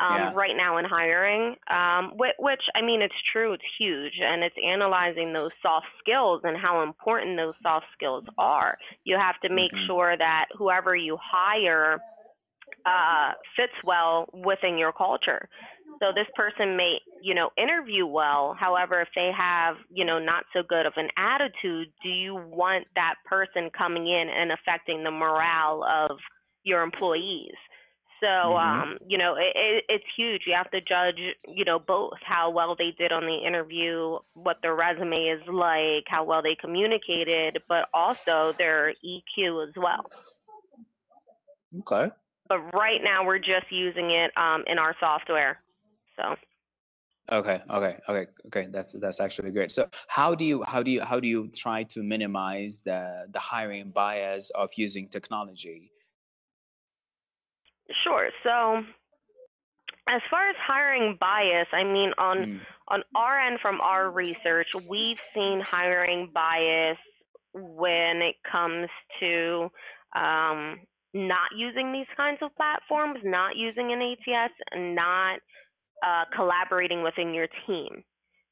um, 0.00 0.16
yeah. 0.16 0.32
right 0.34 0.56
now 0.56 0.78
in 0.78 0.86
hiring, 0.86 1.56
um, 1.68 2.12
which, 2.16 2.32
which, 2.38 2.62
I 2.74 2.80
mean 2.80 3.02
it's 3.02 3.14
true, 3.32 3.52
it's 3.52 3.62
huge, 3.78 4.14
and 4.22 4.42
it's 4.42 4.56
analyzing 4.66 5.32
those 5.32 5.50
soft 5.62 5.86
skills 5.98 6.40
and 6.44 6.56
how 6.56 6.82
important 6.82 7.36
those 7.36 7.54
soft 7.62 7.86
skills 7.92 8.24
are. 8.38 8.78
You 9.04 9.18
have 9.18 9.38
to 9.40 9.50
make 9.50 9.72
mm-hmm. 9.72 9.86
sure 9.86 10.16
that 10.16 10.46
whoever 10.56 10.96
you 10.96 11.18
hire 11.20 12.00
uh, 12.86 13.32
fits 13.56 13.74
well 13.84 14.28
within 14.32 14.78
your 14.78 14.92
culture. 14.92 15.48
So 16.00 16.06
this 16.14 16.26
person 16.34 16.78
may, 16.78 16.98
you 17.22 17.34
know, 17.34 17.50
interview 17.58 18.06
well. 18.06 18.56
However, 18.58 19.02
if 19.02 19.08
they 19.14 19.30
have, 19.36 19.76
you 19.90 20.04
know, 20.04 20.18
not 20.18 20.44
so 20.54 20.62
good 20.66 20.86
of 20.86 20.94
an 20.96 21.08
attitude, 21.18 21.88
do 22.02 22.08
you 22.08 22.34
want 22.34 22.86
that 22.94 23.16
person 23.26 23.70
coming 23.76 24.08
in 24.08 24.30
and 24.30 24.50
affecting 24.50 25.04
the 25.04 25.10
morale 25.10 25.84
of 25.84 26.16
your 26.64 26.82
employees? 26.82 27.52
So, 28.20 28.26
mm-hmm. 28.26 28.82
um, 28.92 28.98
you 29.06 29.18
know, 29.18 29.34
it, 29.34 29.52
it, 29.54 29.84
it's 29.88 30.04
huge. 30.16 30.42
You 30.46 30.54
have 30.54 30.70
to 30.70 30.80
judge, 30.80 31.20
you 31.48 31.64
know, 31.66 31.78
both 31.78 32.14
how 32.24 32.50
well 32.50 32.76
they 32.76 32.94
did 32.98 33.12
on 33.12 33.24
the 33.24 33.46
interview, 33.46 34.18
what 34.34 34.56
their 34.62 34.74
resume 34.74 35.16
is 35.16 35.42
like, 35.48 36.04
how 36.06 36.24
well 36.24 36.42
they 36.42 36.56
communicated, 36.58 37.58
but 37.68 37.88
also 37.92 38.54
their 38.56 38.94
EQ 39.04 39.68
as 39.68 39.74
well. 39.76 40.10
Okay. 41.80 42.14
But 42.48 42.58
right 42.74 43.00
now, 43.02 43.24
we're 43.24 43.38
just 43.38 43.70
using 43.70 44.10
it 44.10 44.32
um, 44.36 44.64
in 44.66 44.78
our 44.78 44.94
software. 44.98 45.60
So. 46.16 46.34
Okay, 47.32 47.60
okay, 47.70 47.96
okay, 48.08 48.26
okay. 48.46 48.66
That's 48.70 48.92
that's 48.94 49.20
actually 49.20 49.52
great. 49.52 49.70
So, 49.70 49.88
how 50.08 50.34
do 50.34 50.44
you 50.44 50.64
how 50.64 50.82
do 50.82 50.90
you 50.90 51.00
how 51.02 51.20
do 51.20 51.28
you 51.28 51.48
try 51.54 51.84
to 51.84 52.02
minimize 52.02 52.82
the 52.84 53.26
the 53.32 53.38
hiring 53.38 53.90
bias 53.90 54.50
of 54.50 54.70
using 54.76 55.06
technology? 55.08 55.92
Sure. 58.02 58.30
So, 58.42 58.82
as 60.08 60.20
far 60.28 60.48
as 60.48 60.56
hiring 60.58 61.18
bias, 61.20 61.68
I 61.72 61.84
mean 61.84 62.10
on 62.18 62.36
mm. 62.38 62.60
on 62.88 63.02
our 63.14 63.38
end 63.38 63.60
from 63.60 63.80
our 63.80 64.10
research, 64.10 64.68
we've 64.88 65.20
seen 65.32 65.60
hiring 65.60 66.30
bias 66.34 66.98
when 67.52 68.22
it 68.22 68.36
comes 68.50 68.88
to 69.20 69.70
um, 70.16 70.80
not 71.14 71.50
using 71.56 71.92
these 71.92 72.06
kinds 72.16 72.38
of 72.42 72.54
platforms, 72.56 73.20
not 73.24 73.56
using 73.56 73.92
an 73.92 74.00
ATS, 74.02 74.54
and 74.72 74.94
not 74.94 75.40
uh, 76.02 76.24
collaborating 76.34 77.02
within 77.02 77.34
your 77.34 77.48
team. 77.66 78.04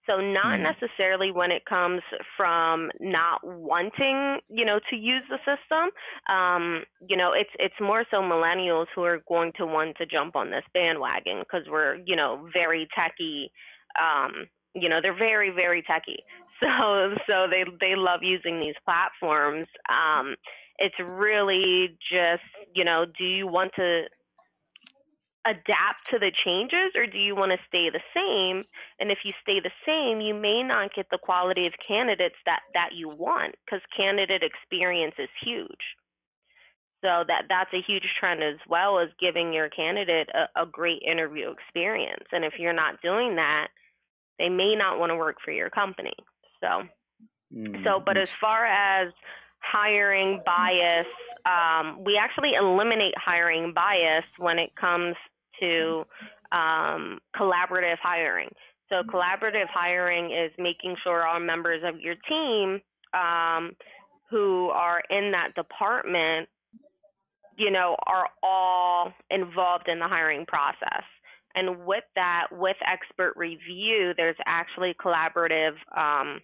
So 0.08 0.20
not 0.22 0.58
mm. 0.58 0.62
necessarily 0.62 1.30
when 1.32 1.50
it 1.52 1.66
comes 1.66 2.00
from 2.36 2.90
not 2.98 3.40
wanting, 3.44 4.40
you 4.48 4.64
know, 4.64 4.80
to 4.88 4.96
use 4.96 5.22
the 5.28 5.36
system. 5.38 5.90
Um, 6.34 6.84
you 7.06 7.16
know, 7.16 7.32
it's 7.32 7.50
it's 7.58 7.74
more 7.80 8.04
so 8.10 8.18
millennials 8.18 8.86
who 8.94 9.02
are 9.04 9.20
going 9.28 9.52
to 9.58 9.66
want 9.66 9.96
to 9.98 10.06
jump 10.06 10.34
on 10.34 10.50
this 10.50 10.64
bandwagon 10.72 11.40
because 11.40 11.68
we're, 11.70 11.96
you 12.06 12.16
know, 12.16 12.48
very 12.54 12.88
techy. 12.96 13.52
Um, 14.00 14.46
you 14.74 14.88
know, 14.88 15.00
they're 15.02 15.16
very 15.16 15.50
very 15.50 15.82
techy. 15.82 16.18
So 16.60 17.14
so 17.28 17.46
they 17.48 17.62
they 17.78 17.94
love 17.94 18.24
using 18.24 18.58
these 18.58 18.74
platforms. 18.84 19.68
Um, 19.88 20.34
it's 20.78 20.96
really 20.98 21.96
just, 22.10 22.42
you 22.74 22.84
know, 22.84 23.04
do 23.16 23.24
you 23.24 23.46
want 23.46 23.70
to 23.76 24.06
adapt 25.46 26.10
to 26.10 26.18
the 26.18 26.32
changes 26.44 26.92
or 26.96 27.06
do 27.06 27.18
you 27.18 27.34
want 27.34 27.52
to 27.52 27.58
stay 27.66 27.90
the 27.90 28.02
same? 28.14 28.64
And 29.00 29.10
if 29.10 29.18
you 29.24 29.32
stay 29.42 29.60
the 29.60 29.70
same 29.86 30.20
you 30.20 30.34
may 30.34 30.62
not 30.62 30.94
get 30.94 31.06
the 31.10 31.18
quality 31.18 31.66
of 31.66 31.72
candidates 31.86 32.36
that 32.44 32.60
that 32.74 32.90
you 32.94 33.08
want 33.08 33.54
because 33.64 33.80
candidate 33.96 34.42
experience 34.42 35.14
is 35.18 35.28
huge. 35.42 35.96
So 37.02 37.24
that 37.28 37.44
that's 37.48 37.72
a 37.72 37.80
huge 37.80 38.08
trend 38.18 38.42
as 38.42 38.58
well 38.68 38.98
as 38.98 39.08
giving 39.20 39.52
your 39.52 39.68
candidate 39.68 40.28
a, 40.34 40.62
a 40.62 40.66
great 40.66 41.02
interview 41.02 41.50
experience. 41.50 42.26
And 42.32 42.44
if 42.44 42.54
you're 42.58 42.72
not 42.72 43.00
doing 43.02 43.36
that 43.36 43.68
they 44.38 44.48
may 44.48 44.74
not 44.74 44.98
want 44.98 45.10
to 45.10 45.16
work 45.16 45.36
for 45.44 45.52
your 45.52 45.70
company. 45.70 46.14
So 46.60 46.82
mm-hmm. 47.54 47.84
so 47.84 48.02
but 48.04 48.16
as 48.16 48.30
far 48.30 48.66
as 48.66 49.12
hiring 49.60 50.40
bias 50.44 51.06
um, 51.48 52.04
we 52.04 52.18
actually 52.20 52.52
eliminate 52.58 53.14
hiring 53.16 53.72
bias 53.72 54.24
when 54.38 54.58
it 54.58 54.70
comes 54.76 55.14
to 55.60 56.04
um, 56.52 57.18
collaborative 57.36 57.98
hiring. 58.02 58.48
So, 58.88 59.02
collaborative 59.02 59.68
hiring 59.72 60.30
is 60.30 60.50
making 60.58 60.96
sure 61.02 61.26
all 61.26 61.40
members 61.40 61.82
of 61.84 62.00
your 62.00 62.14
team 62.28 62.80
um, 63.12 63.72
who 64.30 64.68
are 64.70 65.02
in 65.10 65.30
that 65.32 65.54
department, 65.54 66.48
you 67.56 67.70
know, 67.70 67.96
are 68.06 68.28
all 68.42 69.12
involved 69.30 69.88
in 69.88 69.98
the 69.98 70.08
hiring 70.08 70.46
process. 70.46 71.04
And 71.54 71.84
with 71.84 72.04
that, 72.14 72.46
with 72.52 72.76
XpertReview, 72.86 74.16
there's 74.16 74.36
actually 74.46 74.94
collaborative 74.94 75.74
um, 75.96 76.40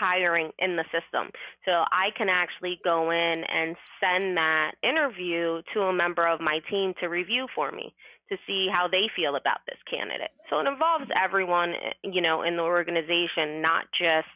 hiring 0.00 0.50
in 0.58 0.76
the 0.76 0.84
system. 0.84 1.30
So 1.66 1.72
I 1.92 2.08
can 2.16 2.28
actually 2.30 2.80
go 2.82 3.10
in 3.10 3.44
and 3.44 3.76
send 4.00 4.36
that 4.38 4.72
interview 4.82 5.60
to 5.74 5.80
a 5.82 5.92
member 5.92 6.26
of 6.26 6.40
my 6.40 6.60
team 6.70 6.94
to 7.00 7.08
review 7.08 7.46
for 7.54 7.70
me 7.70 7.94
to 8.30 8.36
see 8.46 8.68
how 8.72 8.88
they 8.88 9.10
feel 9.14 9.36
about 9.36 9.58
this 9.66 9.78
candidate. 9.90 10.30
So 10.48 10.60
it 10.60 10.66
involves 10.66 11.10
everyone, 11.22 11.74
you 12.02 12.22
know, 12.22 12.42
in 12.42 12.56
the 12.56 12.62
organization, 12.62 13.60
not 13.60 13.84
just, 13.98 14.28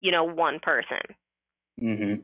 you 0.00 0.12
know, 0.12 0.24
one 0.24 0.60
person. 0.62 1.02
Mm-hmm. 1.82 2.20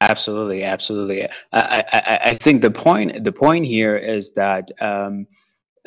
Absolutely, 0.00 0.62
absolutely. 0.62 1.28
I, 1.52 1.82
I, 1.92 2.18
I 2.24 2.34
think 2.36 2.62
the 2.62 2.70
point 2.70 3.24
the 3.24 3.32
point 3.32 3.66
here 3.66 3.96
is 3.96 4.32
that 4.32 4.70
um, 4.80 5.26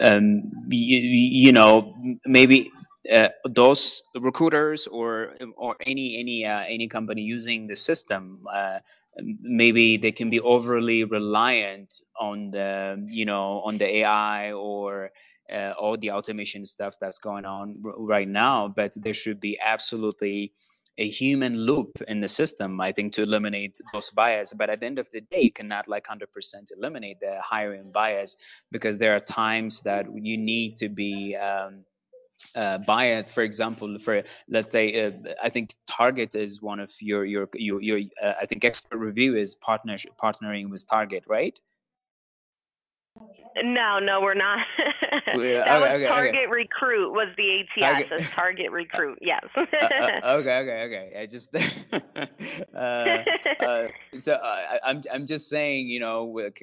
um, 0.02 0.52
you, 0.70 1.00
you 1.00 1.52
know 1.54 1.96
maybe 2.26 2.70
uh, 3.12 3.30
those 3.50 4.04
recruiters 4.16 4.88
or 4.88 5.36
or 5.58 5.76
any 5.86 6.18
any 6.18 6.46
uh, 6.46 6.64
any 6.68 6.88
company 6.88 7.22
using 7.22 7.68
the 7.68 7.76
system 7.76 8.40
uh, 8.54 8.80
maybe 9.42 9.98
they 9.98 10.12
can 10.12 10.30
be 10.30 10.40
overly 10.40 11.04
reliant 11.04 12.02
on 12.20 12.50
the 12.52 13.06
you 13.10 13.26
know 13.26 13.62
on 13.66 13.78
the 13.78 13.98
AI 13.98 14.54
or 14.54 15.12
uh, 15.52 15.74
all 15.78 15.98
the 15.98 16.12
automation 16.12 16.66
stuff 16.66 16.96
that's 17.02 17.20
going 17.20 17.46
on 17.46 17.76
r- 17.86 17.94
right 17.98 18.28
now 18.28 18.68
but 18.70 18.94
there 18.96 19.14
should 19.14 19.40
be 19.40 19.60
absolutely 19.64 20.54
a 20.98 21.10
human 21.10 21.58
loop 21.58 22.02
in 22.08 22.22
the 22.22 22.28
system 22.28 22.80
i 22.80 22.92
think 22.92 23.12
to 23.12 23.24
eliminate 23.24 23.80
those 23.92 24.12
bias. 24.12 24.54
But 24.54 24.70
at 24.70 24.80
the 24.80 24.86
end 24.86 25.00
of 25.00 25.10
the 25.10 25.22
day 25.22 25.42
you 25.42 25.52
cannot 25.52 25.88
like 25.88 26.06
100% 26.06 26.22
eliminate 26.78 27.20
the 27.20 27.36
hiring 27.42 27.92
bias 27.92 28.38
because 28.72 28.98
there 28.98 29.16
are 29.16 29.20
times 29.20 29.82
that 29.82 30.06
you 30.16 30.38
need 30.38 30.78
to 30.78 30.90
be 30.90 31.36
um, 31.36 31.84
uh, 32.56 32.78
bias 32.80 33.32
for 33.32 33.44
example 33.44 33.98
for 34.00 34.24
let's 34.50 34.72
say 34.72 35.06
uh, 35.06 35.12
i 35.44 35.50
think 35.50 35.76
target 35.88 36.36
is 36.36 36.62
one 36.62 36.80
of 36.80 36.92
your 37.00 37.26
your 37.26 37.50
your, 37.56 37.82
your 37.82 38.00
uh, 38.22 38.34
i 38.42 38.46
think 38.46 38.62
XpertReview 38.64 39.38
is 39.38 39.56
partner 39.56 39.96
partnering 40.22 40.70
with 40.70 40.88
target 40.88 41.24
right 41.28 41.60
no, 43.62 44.00
no, 44.00 44.22
we're 44.22 44.34
not. 44.34 44.60
that 45.28 45.36
okay, 45.36 45.60
was 45.60 45.68
okay, 45.68 46.08
Target 46.08 46.36
okay. 46.36 46.48
Recruit 46.48 47.12
was 47.12 47.28
the 47.38 47.66
ATS. 47.82 48.30
Target 48.32 48.72
Recruit, 48.72 49.20
yes. 49.22 49.44
uh, 49.56 49.62
uh, 49.62 50.20
okay, 50.24 50.58
okay, 50.60 50.84
okay. 50.84 51.14
I 51.20 51.26
just, 51.28 51.52
uh, 53.66 53.88
so 54.18 54.34
uh, 54.34 54.38
I, 54.44 54.80
I'm, 54.84 55.04
I'm 55.12 55.28
just 55.28 55.50
saying, 55.50 55.88
you 55.88 56.00
know, 56.00 56.26
with, 56.26 56.54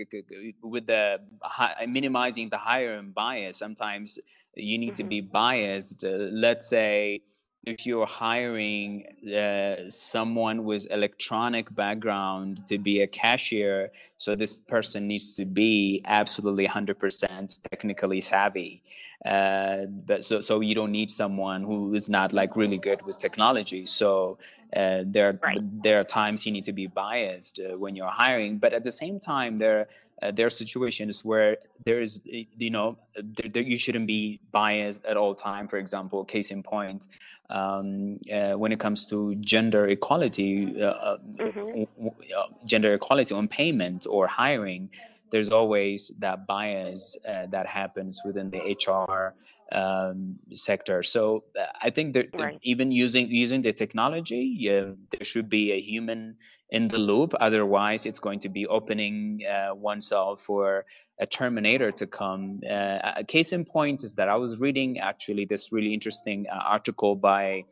with 0.63 0.87
the 0.87 1.19
hi- 1.43 1.87
minimizing 1.87 2.49
the 2.49 2.59
hiring 2.59 3.11
bias, 3.11 3.59
sometimes 3.59 4.19
you 4.55 4.79
need 4.79 4.97
to 4.97 5.05
be 5.05 5.21
biased. 5.21 6.05
Uh, 6.05 6.09
let's 6.31 6.69
say 6.69 7.23
if 7.67 7.85
you're 7.85 8.07
hiring 8.07 9.05
uh, 9.37 9.89
someone 9.89 10.65
with 10.65 10.87
electronic 10.91 11.73
background 11.75 12.67
to 12.67 12.79
be 12.79 13.03
a 13.03 13.07
cashier, 13.07 13.91
so 14.17 14.35
this 14.35 14.63
person 14.63 15.07
needs 15.07 15.35
to 15.37 15.45
be 15.45 16.01
absolutely 16.07 16.67
100% 16.67 17.59
technically 17.71 18.21
savvy. 18.21 18.83
Uh, 19.25 19.85
but 20.07 20.25
so 20.25 20.41
so 20.41 20.61
you 20.61 20.75
don't 20.75 20.91
need 20.93 21.11
someone 21.11 21.63
who 21.63 21.95
is 21.95 22.09
not 22.09 22.33
like 22.33 22.57
really 22.57 22.79
good 22.79 23.03
with 23.03 23.19
technology. 23.19 23.85
So 23.85 24.39
uh, 24.75 25.03
there 25.07 25.39
Right. 25.43 25.61
there 25.83 26.01
are 26.01 26.05
times 26.05 26.47
you 26.47 26.53
need 26.53 26.65
to 26.65 26.73
be 26.73 26.87
biased 26.87 27.59
uh, 27.61 27.77
when 27.77 27.95
you're 27.97 28.09
hiring, 28.11 28.59
but 28.59 28.73
at 28.73 28.83
the 28.83 28.91
same 28.93 29.21
time 29.21 29.59
there 29.59 29.89
uh, 30.23 30.31
there 30.31 30.47
are 30.47 30.51
situations 30.51 31.23
where 31.25 31.59
there 31.85 32.01
is 32.01 32.21
you 32.25 32.71
know 32.71 32.99
there, 33.15 33.49
there, 33.53 33.63
you 33.63 33.77
shouldn't 33.77 34.07
be 34.07 34.41
biased 34.53 35.05
at 35.05 35.17
all 35.17 35.35
time. 35.35 35.69
For 35.69 35.77
example, 35.79 36.25
case 36.25 36.51
in 36.51 36.63
point, 36.63 37.07
um, 37.51 38.19
uh, 38.33 38.53
when 38.53 38.73
it 38.73 38.81
comes 38.81 39.07
to 39.07 39.35
gender 39.37 39.87
equality, 39.89 40.81
uh, 40.81 40.87
uh, 40.87 41.19
Mhm. 41.39 41.89
uh, 42.37 42.43
gender 42.65 42.95
equality 42.95 43.35
on 43.35 43.49
payment 43.49 44.07
or 44.09 44.27
hiring, 44.27 44.91
there's 45.31 45.51
always 45.51 46.13
that 46.19 46.47
bias 46.47 47.17
uh, 47.29 47.47
that 47.51 47.67
happens 47.67 48.21
within 48.25 48.51
the 48.51 48.61
HR 48.75 49.35
um, 49.73 50.37
sector. 50.53 51.03
So 51.03 51.45
uh, 51.59 51.67
I 51.81 51.91
think 51.91 52.15
that 52.15 52.27
Right. 52.35 52.59
even 52.63 52.91
using 52.91 53.29
using 53.31 53.63
the 53.63 53.73
technology, 53.73 54.45
there 54.67 55.25
should 55.25 55.49
be 55.49 55.73
a 55.73 55.81
human 55.81 56.37
in 56.71 56.89
the 56.89 56.99
loop. 56.99 57.35
Otherwise, 57.41 58.07
it's 58.07 58.21
going 58.21 58.41
to 58.41 58.49
be 58.49 58.67
opening 58.67 59.41
uh, 59.47 59.75
oneself 59.75 60.43
for 60.43 60.85
a 61.21 61.27
terminator 61.27 61.91
to 61.93 62.07
come. 62.07 62.61
Uh, 62.69 62.99
a 63.17 63.25
case 63.25 63.53
in 63.53 63.65
point 63.65 64.03
is 64.05 64.15
that 64.15 64.29
I 64.29 64.37
was 64.37 64.59
reading 64.59 64.99
actually 64.99 65.45
this 65.45 65.73
really 65.73 65.93
interesting 65.93 66.47
uh, 66.51 66.57
article 66.57 67.15
by 67.15 67.65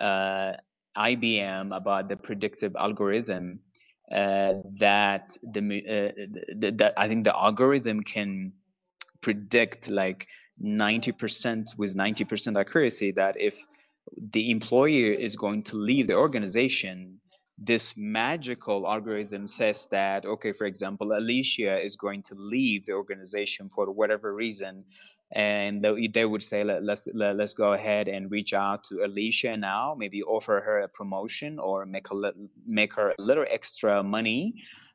uh, 0.00 0.52
IBM 0.96 1.74
about 1.76 2.08
the 2.08 2.16
predictive 2.16 2.74
algorithm 2.76 3.60
uh, 4.14 4.54
that 4.78 5.36
the, 5.42 5.60
uh, 5.60 6.60
th- 6.60 6.76
that 6.76 6.94
I 6.96 7.08
think 7.08 7.24
the 7.24 7.36
algorithm 7.36 8.02
can 8.02 8.52
predict 9.20 9.88
like 9.88 10.26
90% 10.62 11.76
with 11.76 11.96
90% 11.96 12.58
accuracy 12.58 13.12
that 13.12 13.40
if 13.40 13.64
the 14.32 14.50
employer 14.50 15.12
is 15.12 15.36
going 15.36 15.62
to 15.62 15.76
leave 15.76 16.06
the 16.06 16.14
organization 16.14 17.20
this 17.62 17.94
magical 17.96 18.88
algorithm 18.88 19.46
says 19.46 19.86
that 19.90 20.24
okay 20.24 20.50
for 20.50 20.66
example 20.66 21.12
alicia 21.12 21.78
is 21.78 21.94
going 21.94 22.22
to 22.22 22.34
leave 22.34 22.86
the 22.86 22.92
organization 22.92 23.68
for 23.68 23.90
whatever 23.92 24.34
reason 24.34 24.82
and 25.32 25.82
they 25.82 26.08
they 26.08 26.24
would 26.24 26.42
say 26.42 26.64
Let, 26.64 26.82
let's 26.82 27.08
let, 27.14 27.36
let's 27.36 27.54
go 27.54 27.72
ahead 27.72 28.08
and 28.08 28.30
reach 28.30 28.52
out 28.52 28.84
to 28.84 29.04
alicia 29.04 29.56
now 29.56 29.94
maybe 29.96 30.22
offer 30.22 30.60
her 30.64 30.80
a 30.80 30.88
promotion 30.88 31.58
or 31.58 31.86
make 31.86 32.10
a 32.10 32.32
make 32.66 32.92
her 32.94 33.14
a 33.18 33.22
little 33.22 33.46
extra 33.48 34.02
money 34.02 34.54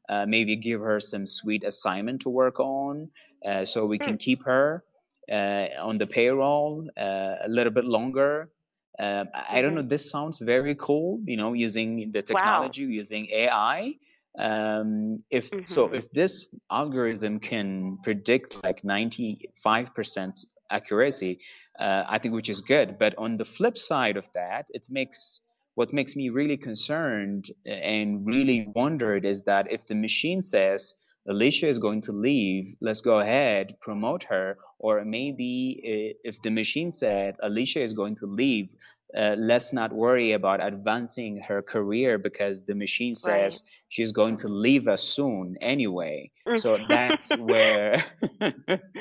uh, 0.09 0.25
maybe 0.25 0.55
give 0.55 0.81
her 0.81 0.99
some 0.99 1.25
sweet 1.25 1.63
assignment 1.63 2.21
to 2.21 2.29
work 2.29 2.59
on 2.59 3.09
uh, 3.45 3.65
so 3.65 3.85
we 3.85 3.97
can 3.97 4.17
keep 4.17 4.43
her 4.43 4.83
uh, 5.31 5.67
on 5.81 5.97
the 5.97 6.07
payroll 6.07 6.87
uh, 6.97 7.35
a 7.41 7.47
little 7.47 7.71
bit 7.71 7.85
longer. 7.85 8.51
Um, 8.99 9.27
I 9.33 9.57
I 9.57 9.61
don't 9.61 9.75
know. 9.75 9.81
This 9.81 10.09
sounds 10.09 10.39
very 10.39 10.75
cool. 10.75 11.19
You 11.25 11.37
know, 11.37 11.53
using 11.53 12.11
the 12.11 12.21
technology, 12.21 12.83
using 12.83 13.27
AI. 13.31 13.95
Um, 14.37 15.23
if 15.29 15.55
so, 15.65 15.87
Mhm. 15.87 15.93
if 15.93 16.11
this 16.11 16.53
algorithm 16.71 17.39
can 17.39 17.97
predict 18.03 18.57
like 18.63 18.83
ninety 18.83 19.49
five 19.63 19.93
percent 19.95 20.45
accuracy, 20.71 21.39
uh, 21.79 22.03
I 22.07 22.17
think 22.19 22.33
which 22.33 22.49
is 22.49 22.61
good. 22.61 22.97
But 22.97 23.15
on 23.17 23.37
the 23.37 23.45
flip 23.45 23.77
side 23.77 24.17
of 24.17 24.27
that, 24.33 24.67
it 24.73 24.87
makes 24.89 25.41
what 25.75 25.93
makes 25.93 26.15
me 26.15 26.29
really 26.29 26.57
concerned 26.57 27.51
and 27.65 28.25
really 28.25 28.71
wondered 28.75 29.25
is 29.25 29.43
that 29.43 29.71
if 29.71 29.85
the 29.85 29.95
machine 29.95 30.41
says 30.41 30.95
Alicia 31.27 31.67
is 31.67 31.79
going 31.79 32.01
to 32.01 32.11
leave, 32.13 32.75
let's 32.81 33.01
go 33.01 33.19
ahead, 33.19 33.75
promote 33.81 34.23
her. 34.25 34.57
Or 34.79 35.03
maybe 35.03 36.15
if 36.23 36.41
the 36.43 36.49
machine 36.51 36.91
said 36.91 37.35
Alicia 37.41 37.81
is 37.81 37.93
going 37.93 38.15
to 38.15 38.25
leave, 38.25 38.69
uh, 39.17 39.35
let's 39.37 39.71
not 39.73 39.93
worry 39.93 40.33
about 40.33 40.61
advancing 40.65 41.37
her 41.47 41.61
career 41.61 42.17
because 42.17 42.63
the 42.65 42.75
machine 42.75 43.13
Right. 43.25 43.51
says 43.51 43.63
she's 43.89 44.11
going 44.11 44.37
to 44.37 44.47
leave 44.47 44.87
us 44.87 45.01
soon 45.03 45.55
anyway. 45.61 46.31
Mm. 46.47 46.59
So 46.59 46.77
that's 46.89 47.29
where. 47.37 48.03
that- 48.39 48.55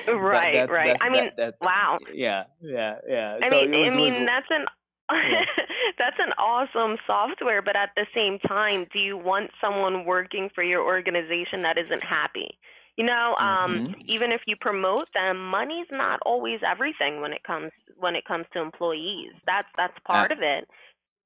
Right, 0.06 0.54
that's- 0.54 0.68
right. 0.70 0.96
that's- 0.96 1.00
I 1.02 1.08
mean, 1.10 1.24
that- 1.24 1.36
that- 1.36 1.54
wow. 1.60 1.98
yeah, 2.12 2.44
yeah, 2.60 2.96
yeah. 3.08 3.38
I 3.42 3.48
so 3.48 3.56
mean, 3.62 3.80
was, 3.80 3.92
I 3.92 3.96
was- 4.00 4.14
mean 4.16 4.26
that's 4.26 4.46
an 4.50 4.64
Yeah. 5.12 5.44
that's 5.98 6.16
an 6.18 6.32
awesome 6.38 6.96
software, 7.06 7.60
but 7.62 7.76
at 7.76 7.90
the 7.96 8.06
same 8.14 8.38
time, 8.40 8.86
do 8.92 8.98
you 8.98 9.16
want 9.16 9.50
someone 9.60 10.04
working 10.06 10.48
for 10.54 10.62
your 10.62 10.82
organization 10.82 11.62
that 11.62 11.76
isn't 11.78 12.02
happy? 12.02 12.58
You 12.96 13.04
know, 13.04 13.34
um, 13.36 13.82
Mhm. 13.82 13.94
even 14.06 14.32
if 14.32 14.42
you 14.46 14.56
promote 14.60 15.08
them, 15.14 15.50
money's 15.50 15.86
not 15.90 16.20
always 16.24 16.60
everything 16.66 17.20
when 17.20 17.32
it 17.32 17.42
comes 17.44 17.72
when 17.96 18.14
it 18.16 18.24
comes 18.26 18.46
to 18.52 18.60
employees. 18.60 19.32
That's 19.46 19.68
that's 19.76 19.94
part 20.06 20.30
of 20.32 20.38
it. 20.42 20.68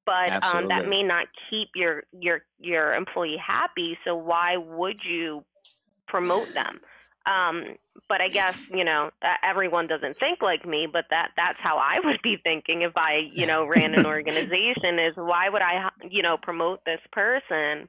But 0.06 0.32
um, 0.42 0.68
that 0.68 0.84
may 0.86 1.02
not 1.02 1.26
keep 1.50 1.68
your 1.74 2.04
your 2.12 2.40
your 2.58 2.94
employee 2.94 3.36
happy. 3.44 3.98
So 4.04 4.16
why 4.16 4.56
would 4.56 5.00
you 5.04 5.44
promote 6.06 6.48
them? 6.54 6.80
Um, 7.26 7.76
but 8.08 8.20
I 8.20 8.28
guess 8.28 8.54
you 8.70 8.84
know 8.84 9.10
that 9.22 9.40
everyone 9.44 9.86
doesn't 9.86 10.18
think 10.18 10.40
like 10.42 10.64
me, 10.66 10.86
but 10.90 11.04
that 11.10 11.30
that's 11.36 11.58
how 11.62 11.76
I 11.78 11.98
would 12.04 12.20
be 12.22 12.36
thinking 12.42 12.82
if 12.82 12.96
I 12.96 13.18
you 13.32 13.46
know 13.46 13.66
ran 13.66 13.94
an 13.94 14.04
organization. 14.06 14.98
Is 14.98 15.14
why 15.16 15.48
would 15.48 15.62
I 15.62 15.88
you 16.10 16.22
know 16.22 16.36
promote 16.42 16.80
this 16.84 17.00
person 17.12 17.88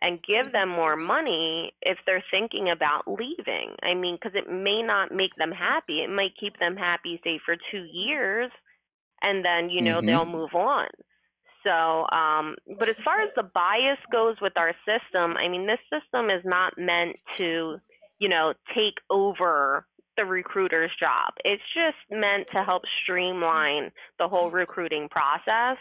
and 0.00 0.22
give 0.22 0.52
them 0.52 0.68
more 0.68 0.96
money 0.96 1.72
if 1.82 1.98
they're 2.06 2.24
thinking 2.30 2.70
about 2.70 3.06
leaving? 3.06 3.74
I 3.82 3.94
mean, 3.94 4.16
because 4.16 4.34
it 4.34 4.50
may 4.50 4.82
not 4.82 5.12
make 5.12 5.34
them 5.36 5.52
happy. 5.52 6.02
It 6.02 6.10
might 6.10 6.36
keep 6.38 6.58
them 6.58 6.76
happy, 6.76 7.20
say 7.24 7.38
for 7.44 7.56
two 7.70 7.84
years, 7.84 8.50
and 9.22 9.44
then 9.44 9.70
you 9.70 9.82
know 9.82 10.00
Mhm. 10.00 10.06
they'll 10.06 10.26
move 10.26 10.54
on. 10.54 10.88
So, 11.62 12.06
um, 12.10 12.56
but 12.78 12.88
as 12.90 12.96
far 13.04 13.22
as 13.22 13.30
the 13.36 13.42
bias 13.42 13.98
goes 14.12 14.36
with 14.40 14.52
our 14.56 14.74
system, 14.84 15.36
I 15.36 15.48
mean, 15.48 15.66
this 15.66 15.80
system 15.88 16.30
is 16.30 16.44
not 16.44 16.76
meant 16.76 17.16
to, 17.38 17.80
you 18.18 18.28
know, 18.28 18.52
take 18.74 18.98
over 19.08 19.86
the 20.16 20.24
recruiter's 20.24 20.92
job. 21.00 21.32
It's 21.44 21.62
just 21.74 21.96
meant 22.10 22.46
to 22.52 22.62
help 22.62 22.82
streamline 23.02 23.90
the 24.18 24.28
whole 24.28 24.50
recruiting 24.50 25.08
process 25.08 25.78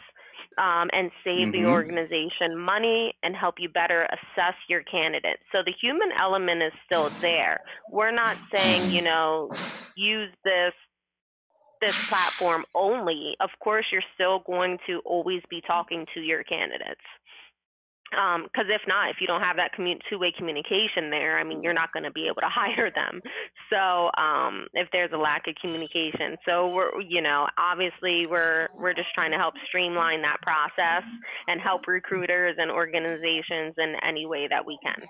um, 0.58 0.90
and 0.94 1.12
save 1.24 1.52
the 1.52 1.66
Mhm. 1.66 1.66
organization 1.66 2.58
money 2.58 3.14
and 3.24 3.36
help 3.36 3.56
you 3.60 3.70
better 3.70 4.04
assess 4.12 4.56
your 4.70 4.84
candidates. 4.84 5.44
So 5.52 5.60
the 5.66 5.74
human 5.82 6.12
element 6.20 6.64
is 6.64 6.74
still 6.86 7.12
there. 7.22 7.62
We're 7.92 8.12
not 8.12 8.38
saying, 8.52 8.90
you 8.90 9.02
know, 9.02 9.54
use 9.96 10.32
this 10.44 10.74
this 11.82 11.96
platform 12.10 12.66
only, 12.76 13.36
of 13.42 13.50
course, 13.64 13.86
you're 13.92 14.04
still 14.16 14.40
going 14.48 14.78
to 14.88 15.00
always 15.06 15.42
be 15.50 15.62
talking 15.68 16.06
to 16.14 16.22
your 16.22 16.44
candidates. 16.44 17.02
Because 18.14 18.70
if 18.70 18.82
not, 18.88 19.10
if 19.10 19.18
you 19.20 19.28
don't 19.28 19.42
have 19.42 19.58
that 19.58 19.72
commu- 19.78 20.00
two-way 20.10 20.32
communication 20.38 21.10
there, 21.10 21.40
I 21.40 21.44
mean, 21.44 21.64
you're 21.64 21.74
not 21.74 21.92
going 21.94 22.04
to 22.04 22.12
be 22.12 22.28
able 22.28 22.42
to 22.42 22.50
hire 22.54 22.92
them. 22.94 23.22
So 23.70 24.12
um, 24.22 24.68
if 24.74 24.88
there's 24.92 25.12
a 25.14 25.18
lack 25.18 25.48
of 25.48 25.56
communication, 25.60 26.38
so 26.46 26.70
we're, 26.70 27.02
you 27.02 27.22
know, 27.22 27.48
obviously 27.58 28.28
we're 28.28 28.70
we're 28.78 28.94
just 28.94 29.14
trying 29.14 29.32
to 29.32 29.38
help 29.38 29.56
streamline 29.68 30.22
that 30.22 30.38
process 30.42 31.04
and 31.48 31.60
help 31.62 31.88
recruiters 31.88 32.56
and 32.58 32.72
organizations 32.72 33.74
in 33.78 33.96
any 34.06 34.26
way 34.26 34.48
that 34.50 34.66
we 34.66 34.78
can. 34.84 35.08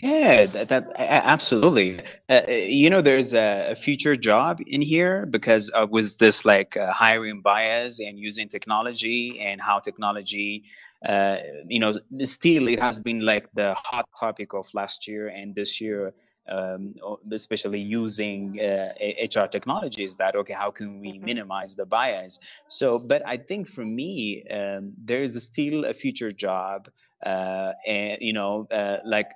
Yeah, 0.00 0.46
that, 0.46 0.68
that 0.68 0.92
absolutely. 0.96 2.00
Uh, 2.28 2.42
uh, 2.48 2.52
you 2.52 2.88
know, 2.88 3.02
there's 3.02 3.34
a, 3.34 3.74
future 3.76 4.14
job 4.14 4.60
in 4.66 4.80
here 4.80 5.26
because 5.26 5.70
uh, 5.74 5.86
with 5.90 6.18
this 6.18 6.44
like 6.44 6.76
uh, 6.76 6.92
hiring 6.92 7.40
bias 7.40 7.98
and 7.98 8.18
using 8.18 8.48
technology 8.48 9.40
and 9.40 9.60
how 9.60 9.80
technology, 9.80 10.64
uh, 11.04 11.38
you 11.66 11.80
know, 11.80 11.92
still 12.22 12.68
it 12.68 12.80
has 12.80 13.00
been 13.00 13.20
like 13.20 13.48
the 13.54 13.74
hot 13.74 14.08
topic 14.18 14.54
of 14.54 14.66
last 14.72 15.08
year 15.08 15.28
and 15.28 15.54
this 15.54 15.80
year 15.80 16.14
um, 16.48 16.94
especially 17.32 17.80
using 17.80 18.58
uh, 18.60 18.92
HR 19.00 19.46
technologies 19.46 20.16
that 20.16 20.34
okay 20.34 20.54
how 20.54 20.70
can 20.70 21.00
we 21.00 21.12
mm-hmm. 21.12 21.24
minimize 21.24 21.74
the 21.74 21.84
bias 21.84 22.40
so 22.68 22.98
but 22.98 23.22
I 23.26 23.36
think 23.36 23.68
for 23.68 23.84
me 23.84 24.44
um, 24.48 24.94
there 24.96 25.22
is 25.22 25.42
still 25.44 25.84
a 25.84 25.92
future 25.92 26.30
job 26.30 26.88
uh, 27.24 27.72
and 27.86 28.18
you 28.20 28.32
know 28.32 28.66
uh, 28.70 28.98
like 29.04 29.32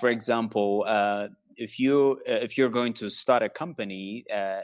for 0.00 0.08
example 0.08 0.84
uh, 0.86 1.28
if 1.56 1.78
you 1.78 2.20
uh, 2.28 2.32
if 2.32 2.56
you're 2.56 2.70
going 2.70 2.92
to 2.92 3.08
start 3.08 3.42
a 3.42 3.48
company 3.48 4.24
uh, 4.34 4.60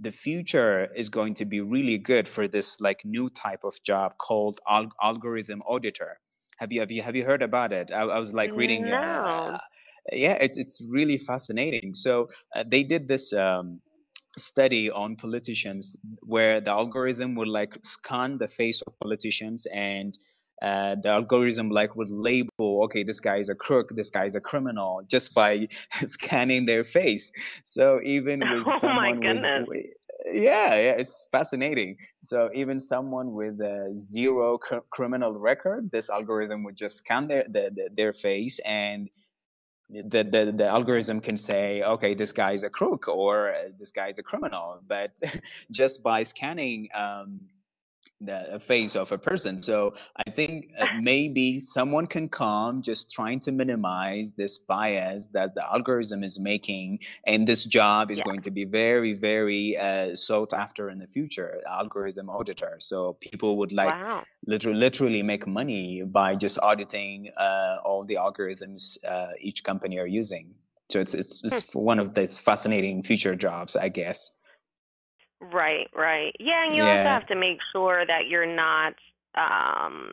the 0.00 0.12
future 0.12 0.88
is 0.96 1.08
going 1.08 1.34
to 1.34 1.44
be 1.44 1.60
really 1.60 1.98
good 1.98 2.26
for 2.26 2.48
this 2.48 2.80
like 2.80 3.04
new 3.04 3.28
type 3.30 3.64
of 3.64 3.74
job 3.82 4.16
called 4.18 4.60
al- 4.68 4.92
algorithm 5.02 5.62
auditor. 5.62 6.18
Have 6.58 6.72
you 6.72 6.80
have 6.80 6.90
you 6.90 7.02
have 7.02 7.16
you 7.16 7.24
heard 7.24 7.42
about 7.42 7.72
it? 7.72 7.92
I, 7.92 8.02
I 8.02 8.18
was 8.18 8.32
like 8.32 8.54
reading 8.56 8.84
no. 8.84 9.58
yeah, 10.12 10.34
it, 10.34 10.52
it's 10.54 10.80
really 10.88 11.18
fascinating. 11.18 11.94
So 11.94 12.28
uh, 12.54 12.64
they 12.66 12.82
did 12.82 13.08
this 13.08 13.32
um, 13.32 13.80
study 14.36 14.90
on 14.90 15.16
politicians 15.16 15.96
where 16.20 16.60
the 16.60 16.70
algorithm 16.70 17.34
would 17.36 17.48
like 17.48 17.76
scan 17.82 18.38
the 18.38 18.48
face 18.48 18.82
of 18.82 18.98
politicians 19.00 19.66
and 19.72 20.18
uh, 20.62 20.94
the 21.02 21.08
algorithm 21.08 21.70
like 21.70 21.96
would 21.96 22.10
label 22.10 22.84
okay 22.84 23.02
this 23.02 23.20
guy 23.20 23.36
is 23.36 23.48
a 23.48 23.54
crook 23.54 23.90
this 23.96 24.10
guy 24.10 24.24
is 24.24 24.36
a 24.36 24.40
criminal 24.40 25.02
just 25.08 25.34
by 25.34 25.66
scanning 26.06 26.66
their 26.66 26.84
face. 26.84 27.32
So 27.64 28.00
even 28.04 28.40
with 28.50 28.64
oh 28.66 28.78
someone 28.78 29.20
with 29.20 29.44
yeah 30.26 30.74
yeah 30.76 30.94
it's 31.02 31.26
fascinating. 31.32 31.96
So 32.22 32.48
even 32.54 32.78
someone 32.78 33.32
with 33.32 33.60
a 33.60 33.92
zero 33.96 34.58
cr- 34.58 34.86
criminal 34.90 35.38
record 35.38 35.90
this 35.90 36.08
algorithm 36.08 36.62
would 36.64 36.76
just 36.76 36.96
scan 36.98 37.26
their, 37.26 37.44
the, 37.48 37.70
the, 37.74 37.88
their 37.96 38.12
face 38.12 38.60
and 38.60 39.10
the, 39.92 40.24
the, 40.24 40.52
the 40.56 40.66
algorithm 40.66 41.20
can 41.20 41.36
say, 41.36 41.82
okay, 41.82 42.14
this 42.14 42.32
guy 42.32 42.52
is 42.52 42.62
a 42.62 42.70
crook 42.70 43.08
or 43.08 43.50
uh, 43.50 43.68
this 43.78 43.90
guy 43.90 44.08
is 44.08 44.18
a 44.18 44.22
criminal, 44.22 44.80
but 44.86 45.18
just 45.70 46.02
by 46.02 46.22
scanning 46.22 46.88
um, 46.94 47.40
the 48.24 48.60
face 48.60 48.96
of 48.96 49.12
a 49.12 49.18
person. 49.18 49.62
So 49.62 49.94
I 50.26 50.30
think 50.30 50.70
uh, 50.78 50.86
maybe 51.00 51.58
someone 51.58 52.06
can 52.06 52.28
come 52.28 52.82
just 52.82 53.10
trying 53.10 53.40
to 53.40 53.52
minimize 53.52 54.32
this 54.32 54.58
bias 54.58 55.28
that 55.32 55.54
the 55.54 55.64
algorithm 55.64 56.22
is 56.24 56.38
making, 56.38 57.00
and 57.26 57.46
this 57.46 57.64
job 57.64 58.10
is 58.10 58.18
yeah. 58.18 58.24
going 58.24 58.40
to 58.42 58.50
be 58.50 58.64
very, 58.64 59.14
very 59.14 59.76
uh, 59.76 60.14
sought 60.14 60.52
after 60.52 60.90
in 60.90 60.98
the 60.98 61.06
future. 61.06 61.60
Algorithm 61.68 62.28
auditor. 62.30 62.76
So 62.78 63.14
people 63.20 63.56
would 63.58 63.72
like 63.72 63.88
wow. 63.88 64.24
literally, 64.46 64.78
literally 64.78 65.22
make 65.22 65.46
money 65.46 66.02
by 66.02 66.34
just 66.34 66.58
auditing 66.60 67.30
uh, 67.36 67.78
all 67.84 68.04
the 68.04 68.14
algorithms 68.14 68.98
uh, 69.04 69.32
each 69.40 69.64
company 69.64 69.98
are 69.98 70.06
using. 70.06 70.54
So 70.90 71.00
it's 71.00 71.14
it's, 71.14 71.42
it's 71.42 71.72
hmm. 71.72 71.78
one 71.78 71.98
of 71.98 72.14
these 72.14 72.38
fascinating 72.38 73.02
future 73.02 73.34
jobs, 73.34 73.76
I 73.76 73.88
guess. 73.88 74.30
Right, 75.42 75.88
right. 75.94 76.34
Yeah, 76.38 76.64
and 76.66 76.76
you 76.76 76.84
also 76.84 77.04
have 77.04 77.26
to 77.26 77.34
make 77.34 77.58
sure 77.72 78.06
that 78.06 78.28
you're 78.28 78.46
not, 78.46 78.94
um, 79.34 80.12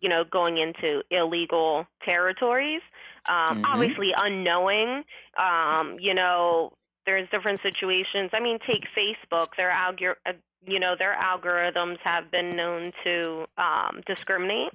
you 0.00 0.10
know, 0.10 0.24
going 0.24 0.58
into 0.58 1.02
illegal 1.10 1.86
territories. 2.04 2.82
Um, 3.28 3.62
Mhm. 3.62 3.64
obviously, 3.64 4.12
unknowing. 4.16 5.04
Um, 5.38 5.98
you 5.98 6.12
know, 6.12 6.74
there's 7.06 7.28
different 7.30 7.62
situations. 7.62 8.30
I 8.34 8.40
mean, 8.40 8.58
take 8.60 8.84
Facebook. 8.94 9.56
Their 9.56 9.70
algor- 9.70 10.16
uh, 10.26 10.34
you 10.66 10.78
know, 10.78 10.96
their 10.96 11.14
algorithms 11.14 11.98
have 12.00 12.30
been 12.30 12.50
known 12.50 12.92
to 13.04 13.46
um, 13.56 14.02
discriminate. 14.06 14.72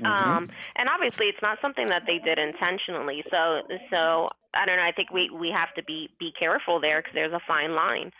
Mhm. 0.00 0.06
Um, 0.06 0.48
and 0.76 0.88
obviously, 0.88 1.26
it's 1.28 1.42
not 1.42 1.60
something 1.60 1.88
that 1.88 2.06
they 2.06 2.18
did 2.18 2.38
intentionally. 2.38 3.24
So, 3.30 3.62
so 3.90 4.30
I 4.54 4.64
don't 4.64 4.76
know. 4.76 4.84
I 4.84 4.92
think 4.92 5.10
we 5.10 5.28
we 5.30 5.50
have 5.50 5.74
to 5.74 5.82
be 5.82 6.08
be 6.18 6.32
careful 6.32 6.80
there 6.80 7.00
because 7.02 7.14
there's 7.14 7.32
a 7.32 7.40
fine 7.40 7.74
line. 7.74 8.12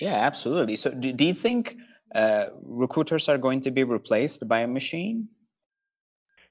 Yeah, 0.00 0.14
absolutely. 0.14 0.76
So, 0.76 0.90
do, 0.90 1.12
do 1.12 1.24
you 1.24 1.34
think 1.34 1.76
uh, 2.14 2.46
recruiters 2.64 3.28
are 3.28 3.38
going 3.38 3.60
to 3.60 3.70
be 3.70 3.84
replaced 3.84 4.46
by 4.48 4.60
a 4.60 4.66
machine? 4.66 5.28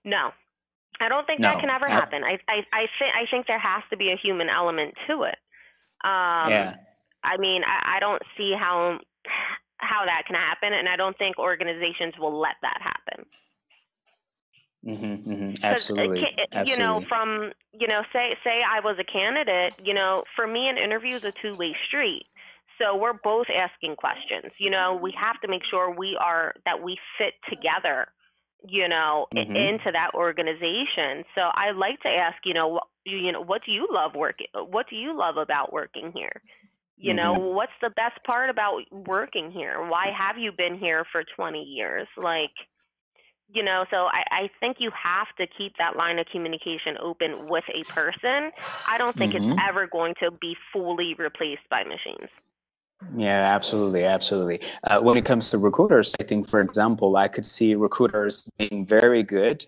No, 0.03 0.31
I 0.99 1.09
don't 1.09 1.25
think 1.27 1.39
no. 1.39 1.49
that 1.49 1.59
can 1.59 1.69
ever 1.69 1.87
happen. 1.87 2.23
I 2.23 2.37
I 2.47 2.65
I 2.73 2.85
think 2.97 3.13
I 3.15 3.25
think 3.29 3.47
there 3.47 3.59
has 3.59 3.83
to 3.89 3.97
be 3.97 4.11
a 4.11 4.17
human 4.17 4.49
element 4.49 4.93
to 5.07 5.23
it. 5.23 5.37
Um, 6.03 6.49
yeah. 6.49 6.75
I 7.23 7.37
mean, 7.37 7.61
I, 7.63 7.97
I 7.97 7.99
don't 7.99 8.21
see 8.37 8.53
how 8.57 8.99
how 9.77 10.05
that 10.05 10.23
can 10.25 10.35
happen, 10.35 10.73
and 10.73 10.87
I 10.87 10.95
don't 10.95 11.17
think 11.17 11.37
organizations 11.37 12.13
will 12.19 12.39
let 12.39 12.55
that 12.61 12.79
happen. 12.81 13.25
Mm-hmm, 14.85 15.31
mm-hmm. 15.31 15.63
Absolutely. 15.63 16.25
You 16.65 16.77
know, 16.77 17.03
from 17.07 17.51
you 17.71 17.87
know, 17.87 18.01
say 18.11 18.35
say 18.43 18.61
I 18.67 18.79
was 18.79 18.97
a 18.99 19.03
candidate. 19.03 19.73
You 19.83 19.93
know, 19.93 20.23
for 20.35 20.47
me, 20.47 20.67
an 20.69 20.77
interview 20.77 21.15
is 21.15 21.23
a 21.23 21.33
two 21.41 21.55
way 21.55 21.75
street. 21.87 22.25
So 22.81 22.95
we're 22.95 23.13
both 23.13 23.47
asking 23.49 23.95
questions. 23.95 24.51
You 24.57 24.71
know, 24.71 24.99
we 25.01 25.13
have 25.19 25.39
to 25.41 25.47
make 25.47 25.61
sure 25.69 25.93
we 25.95 26.17
are 26.19 26.53
that 26.65 26.81
we 26.81 26.97
fit 27.17 27.33
together, 27.49 28.07
you 28.67 28.87
know, 28.87 29.27
mm-hmm. 29.35 29.55
into 29.55 29.91
that 29.91 30.11
organization. 30.15 31.23
So 31.35 31.41
I 31.41 31.71
like 31.71 32.01
to 32.01 32.09
ask, 32.09 32.37
you 32.43 32.53
know, 32.53 32.67
what, 32.69 32.83
you 33.05 33.31
know, 33.31 33.41
what 33.41 33.63
do 33.65 33.71
you 33.71 33.87
love 33.91 34.15
working? 34.15 34.47
What 34.53 34.87
do 34.89 34.95
you 34.95 35.17
love 35.17 35.37
about 35.37 35.71
working 35.71 36.11
here? 36.15 36.41
You 36.97 37.15
know, 37.15 37.33
mm-hmm. 37.33 37.55
what's 37.55 37.71
the 37.81 37.89
best 37.89 38.23
part 38.25 38.51
about 38.51 38.81
working 38.91 39.51
here? 39.51 39.87
Why 39.87 40.13
have 40.15 40.37
you 40.37 40.51
been 40.51 40.77
here 40.77 41.03
for 41.11 41.23
20 41.35 41.59
years? 41.59 42.07
Like, 42.15 42.51
you 43.53 43.63
know, 43.63 43.85
so 43.89 44.05
I, 44.05 44.23
I 44.31 44.49
think 44.59 44.77
you 44.79 44.91
have 44.91 45.27
to 45.39 45.47
keep 45.57 45.73
that 45.77 45.95
line 45.97 46.19
of 46.19 46.27
communication 46.31 46.97
open 47.01 47.49
with 47.49 47.63
a 47.73 47.83
person. 47.91 48.51
I 48.87 48.99
don't 48.99 49.17
think 49.17 49.33
mm-hmm. 49.33 49.53
it's 49.53 49.61
ever 49.67 49.87
going 49.87 50.13
to 50.21 50.29
be 50.39 50.55
fully 50.71 51.15
replaced 51.17 51.67
by 51.71 51.83
machines. 51.83 52.29
Yeah, 53.15 53.53
absolutely, 53.55 54.05
absolutely. 54.05 54.61
Uh, 54.83 54.99
when 54.99 55.17
it 55.17 55.25
comes 55.25 55.49
to 55.51 55.57
recruiters, 55.57 56.13
I 56.19 56.23
think, 56.23 56.47
for 56.49 56.61
example, 56.61 57.17
I 57.17 57.27
could 57.27 57.45
see 57.45 57.75
recruiters 57.75 58.47
being 58.57 58.85
very 58.85 59.23
good 59.23 59.65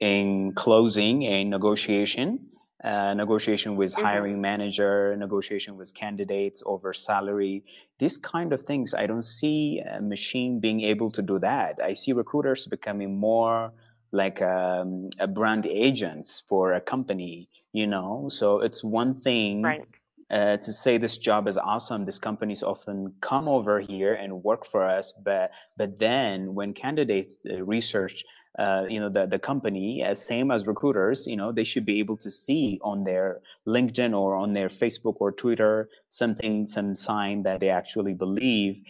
in 0.00 0.52
closing 0.54 1.22
a 1.22 1.44
negotiation, 1.44 2.40
uh, 2.82 3.14
negotiation 3.14 3.76
with 3.76 3.92
mm-hmm. 3.92 4.04
hiring 4.04 4.40
manager, 4.40 5.16
negotiation 5.16 5.76
with 5.76 5.94
candidates 5.94 6.62
over 6.66 6.92
salary. 6.92 7.64
These 7.98 8.18
kind 8.18 8.52
of 8.52 8.62
things, 8.62 8.94
I 8.94 9.06
don't 9.06 9.22
see 9.22 9.80
a 9.80 10.00
machine 10.00 10.58
being 10.58 10.80
able 10.80 11.10
to 11.12 11.22
do 11.22 11.38
that. 11.38 11.78
I 11.82 11.92
see 11.92 12.12
recruiters 12.12 12.66
becoming 12.66 13.16
more 13.16 13.72
like 14.10 14.42
um, 14.42 15.08
a 15.20 15.28
brand 15.28 15.66
agents 15.66 16.42
for 16.48 16.74
a 16.74 16.80
company. 16.80 17.48
You 17.72 17.86
know, 17.86 18.28
so 18.28 18.60
it's 18.60 18.84
one 18.84 19.20
thing. 19.20 19.62
Right 19.62 19.86
uh, 20.32 20.56
to 20.56 20.72
say 20.72 20.98
this 20.98 21.18
job 21.18 21.46
is 21.46 21.58
awesome 21.58 22.04
these 22.04 22.18
companies 22.18 22.62
often 22.62 23.12
come 23.20 23.48
over 23.48 23.80
here 23.80 24.14
and 24.14 24.42
work 24.42 24.66
for 24.66 24.84
us 24.84 25.12
but 25.24 25.50
but 25.76 25.98
then 25.98 26.54
when 26.54 26.72
candidates 26.72 27.38
uh, 27.50 27.62
research 27.64 28.24
uh, 28.58 28.84
you 28.88 29.00
know 29.00 29.08
the, 29.08 29.26
the 29.26 29.38
company 29.38 30.02
as 30.02 30.24
same 30.24 30.50
as 30.50 30.66
recruiters 30.66 31.26
you 31.26 31.36
know 31.36 31.52
they 31.52 31.64
should 31.64 31.86
be 31.86 31.98
able 31.98 32.16
to 32.16 32.30
see 32.30 32.78
on 32.82 33.04
their 33.04 33.40
linkedin 33.66 34.16
or 34.18 34.34
on 34.34 34.52
their 34.52 34.68
facebook 34.68 35.16
or 35.20 35.30
twitter 35.32 35.88
something 36.08 36.64
some 36.66 36.94
sign 36.94 37.42
that 37.42 37.60
they 37.60 37.68
actually 37.70 38.14
believe 38.14 38.82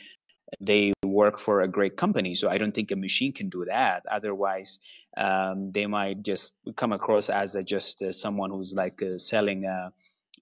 they 0.60 0.92
work 1.04 1.38
for 1.38 1.62
a 1.62 1.68
great 1.68 1.96
company. 1.96 2.34
So 2.34 2.48
i 2.48 2.58
don't 2.58 2.74
think 2.74 2.90
a 2.90 2.96
machine 2.96 3.32
can 3.32 3.48
do 3.48 3.64
that. 3.64 4.04
Otherwise 4.10 4.78
um, 5.16 5.72
they 5.72 5.86
might 5.86 6.22
just 6.22 6.54
come 6.76 6.92
across 6.92 7.30
as 7.30 7.54
a, 7.56 7.62
just 7.62 8.02
uh, 8.02 8.12
someone 8.12 8.50
who's 8.50 8.74
like 8.74 9.02
uh, 9.02 9.18
selling 9.18 9.64
a 9.64 9.92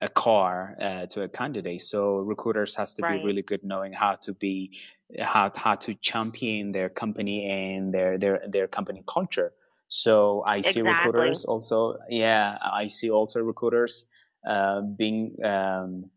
a 0.00 0.08
car 0.08 0.76
uh, 0.80 1.06
to 1.06 1.22
a 1.22 1.28
candidate. 1.28 1.82
So 1.82 2.18
recruiters 2.18 2.74
has 2.74 2.94
to 2.94 3.02
right. 3.02 3.20
be 3.20 3.26
really 3.26 3.42
good 3.42 3.62
knowing 3.62 3.92
how 3.92 4.16
to 4.22 4.32
be 4.34 4.78
how 5.18 5.50
how 5.56 5.74
to 5.74 5.94
champion 5.94 6.72
their 6.72 6.88
company 6.88 7.46
and 7.46 7.92
their 7.92 8.16
their 8.18 8.42
their 8.48 8.66
company 8.68 9.02
culture. 9.06 9.52
So 9.88 10.44
I 10.46 10.60
see 10.60 10.80
exactly. 10.80 10.82
recruiters 10.82 11.44
also. 11.44 11.96
Yeah, 12.08 12.56
I 12.62 12.86
see 12.86 13.10
also 13.10 13.40
recruiters 13.40 14.06
uh, 14.46 14.82
being 14.82 15.36
um, 15.44 16.10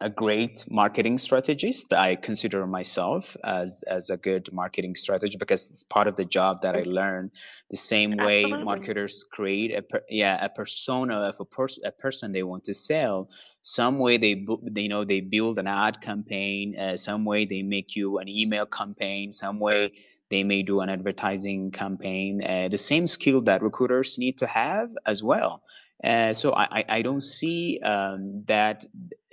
a 0.00 0.08
great 0.08 0.64
marketing 0.70 1.18
strategist. 1.18 1.92
I 1.92 2.16
consider 2.16 2.66
myself 2.66 3.36
as 3.44 3.82
as 3.88 4.10
a 4.10 4.16
good 4.16 4.52
marketing 4.52 4.94
strategist 4.94 5.38
because 5.38 5.66
it's 5.66 5.84
part 5.84 6.06
of 6.06 6.16
the 6.16 6.24
job 6.24 6.62
that 6.62 6.76
I 6.76 6.82
learn. 6.82 7.30
The 7.70 7.76
same 7.76 8.16
way 8.16 8.44
Absolutely. 8.44 8.64
marketers 8.64 9.24
create 9.32 9.74
a 9.74 9.82
per, 9.82 10.02
yeah 10.08 10.44
a 10.44 10.48
persona 10.48 11.16
of 11.20 11.36
a 11.40 11.44
person 11.44 11.84
a 11.84 11.90
person 11.90 12.32
they 12.32 12.44
want 12.44 12.64
to 12.64 12.74
sell. 12.74 13.28
Some 13.62 13.98
way 13.98 14.18
they 14.18 14.44
you 14.76 14.88
know 14.88 15.04
they 15.04 15.20
build 15.20 15.58
an 15.58 15.66
ad 15.66 16.00
campaign. 16.00 16.78
Uh, 16.78 16.96
some 16.96 17.24
way 17.24 17.44
they 17.44 17.62
make 17.62 17.96
you 17.96 18.18
an 18.18 18.28
email 18.28 18.66
campaign. 18.66 19.32
Some 19.32 19.58
way 19.58 19.92
they 20.30 20.44
may 20.44 20.62
do 20.62 20.80
an 20.80 20.90
advertising 20.90 21.70
campaign 21.70 22.42
uh, 22.44 22.68
the 22.68 22.78
same 22.78 23.06
skill 23.06 23.40
that 23.40 23.62
recruiters 23.62 24.18
need 24.18 24.36
to 24.38 24.46
have 24.46 24.90
as 25.06 25.22
well 25.22 25.62
uh, 26.04 26.32
so 26.32 26.54
I, 26.54 26.84
I 26.88 27.02
don't 27.02 27.22
see 27.22 27.80
um, 27.80 28.44
that 28.46 28.84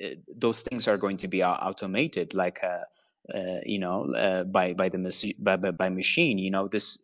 uh, 0.04 0.10
those 0.36 0.62
things 0.62 0.88
are 0.88 0.98
going 0.98 1.18
to 1.18 1.28
be 1.28 1.44
automated 1.44 2.34
like 2.34 2.62
uh, 2.64 3.38
uh, 3.38 3.60
you 3.66 3.80
know 3.80 4.14
uh, 4.16 4.44
by 4.44 4.74
by 4.74 4.90
the 4.90 5.36
by, 5.40 5.56
by 5.58 5.90
machine 5.90 6.38
you 6.38 6.50
know 6.50 6.68
this 6.68 7.00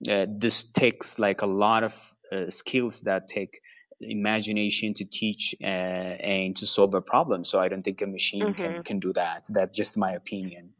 this 0.00 0.64
takes 0.64 1.18
like 1.18 1.42
a 1.42 1.46
lot 1.46 1.84
of 1.84 2.14
skills 2.48 3.02
that 3.02 3.28
take 3.28 3.60
imagination 4.00 4.92
to 4.92 5.04
teach 5.04 5.54
and 5.60 6.56
to 6.56 6.66
solve 6.66 6.92
a 6.94 7.00
problem. 7.00 7.44
So 7.44 7.60
I 7.60 7.68
don't 7.68 7.82
think 7.82 8.02
a 8.02 8.06
machine 8.06 8.42
mm-hmm. 8.42 8.60
can 8.60 8.82
can 8.82 8.98
do 8.98 9.12
that. 9.12 9.46
That's 9.48 9.74
just 9.74 9.96
my 9.96 10.12
opinion 10.12 10.74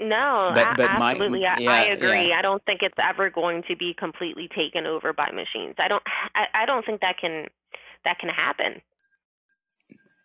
no, 0.00 0.52
but, 0.54 0.76
but 0.76 0.90
absolutely. 0.90 1.40
My, 1.40 1.56
yeah, 1.58 1.70
I, 1.70 1.84
agree. 1.86 2.28
Yeah. 2.28 2.38
I 2.38 2.42
don't 2.42 2.64
think 2.64 2.82
it's 2.82 2.94
ever 3.02 3.30
going 3.30 3.64
to 3.68 3.76
be 3.76 3.94
completely 3.98 4.48
taken 4.54 4.86
over 4.86 5.12
by 5.12 5.30
machines. 5.30 5.74
I 5.78 5.88
don't. 5.88 6.02
I, 6.34 6.62
I 6.62 6.66
don't 6.66 6.84
think 6.86 7.00
that 7.00 7.18
can 7.18 7.46
that 8.04 8.18
can 8.18 8.28
happen. 8.28 8.80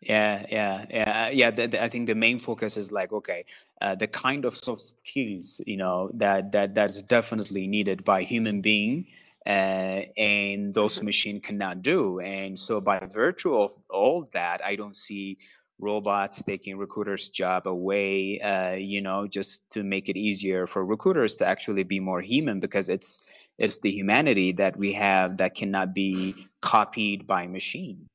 Yeah, 0.02 0.46
yeah, 0.50 0.86
yeah, 0.90 1.26
uh, 1.26 1.32
yeah. 1.32 1.52
The, 1.52 1.68
the, 1.68 1.84
I 1.84 1.90
think 1.90 2.08
the 2.08 2.16
main 2.16 2.38
focus 2.38 2.78
is 2.78 2.92
like, 2.92 3.14
okay, 3.14 3.46
uh, 3.82 3.96
the 3.96 4.08
kind 4.08 4.46
of 4.46 4.56
soft 4.58 4.82
skills, 4.82 5.62
you 5.66 5.78
know, 5.78 6.10
that 6.14 6.52
that 6.52 6.76
that's 6.76 7.02
definitely 7.02 7.68
needed 7.68 8.04
by 8.04 8.24
human 8.24 8.62
being, 8.62 9.08
uh, 9.46 10.04
and 10.18 10.74
those 10.74 10.98
mm-hmm. 10.98 11.06
machine 11.06 11.42
cannot 11.42 11.82
do. 11.82 12.20
And 12.20 12.58
so, 12.60 12.82
by 12.82 13.00
virtue 13.00 13.58
of 13.58 13.78
all 13.90 14.30
that, 14.34 14.64
I 14.64 14.76
don't 14.76 14.96
see 14.96 15.38
robots 15.80 16.44
taking 16.44 16.78
recruiters' 16.78 17.30
job 17.30 17.68
away, 17.68 18.40
uh, 18.40 18.74
you 18.74 19.02
know, 19.02 19.28
just 19.28 19.70
to 19.72 19.84
make 19.84 20.10
it 20.10 20.18
easier 20.18 20.68
for 20.68 20.86
recruiters 20.86 21.36
to 21.38 21.46
actually 21.46 21.84
be 21.84 22.00
more 22.00 22.22
human 22.22 22.60
because 22.60 22.90
it's 22.90 23.24
it's 23.58 23.80
the 23.80 23.92
humanity 23.92 24.52
that 24.54 24.78
we 24.78 24.94
have 24.94 25.38
that 25.38 25.56
cannot 25.56 25.94
be 25.94 26.48
copied 26.62 27.28
by 27.28 27.48
machine. 27.48 28.08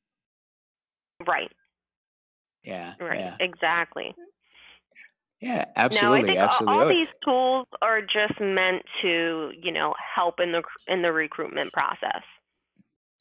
Right. 1.27 1.51
Yeah. 2.63 2.93
Right. 2.99 3.19
Yeah. 3.19 3.35
Exactly. 3.39 4.15
Yeah, 5.41 5.65
absolutely. 5.75 6.21
Now, 6.21 6.23
I 6.23 6.27
think 6.27 6.39
absolutely. 6.39 6.75
all, 6.75 6.83
all 6.83 6.89
these 6.89 7.07
tools 7.23 7.67
are 7.81 8.01
just 8.01 8.39
meant 8.41 8.83
to, 9.01 9.51
you 9.61 9.71
know, 9.71 9.93
help 10.15 10.39
in 10.39 10.51
the 10.51 10.63
in 10.87 11.01
the 11.01 11.13
recruitment 11.13 11.71
process. 11.71 12.23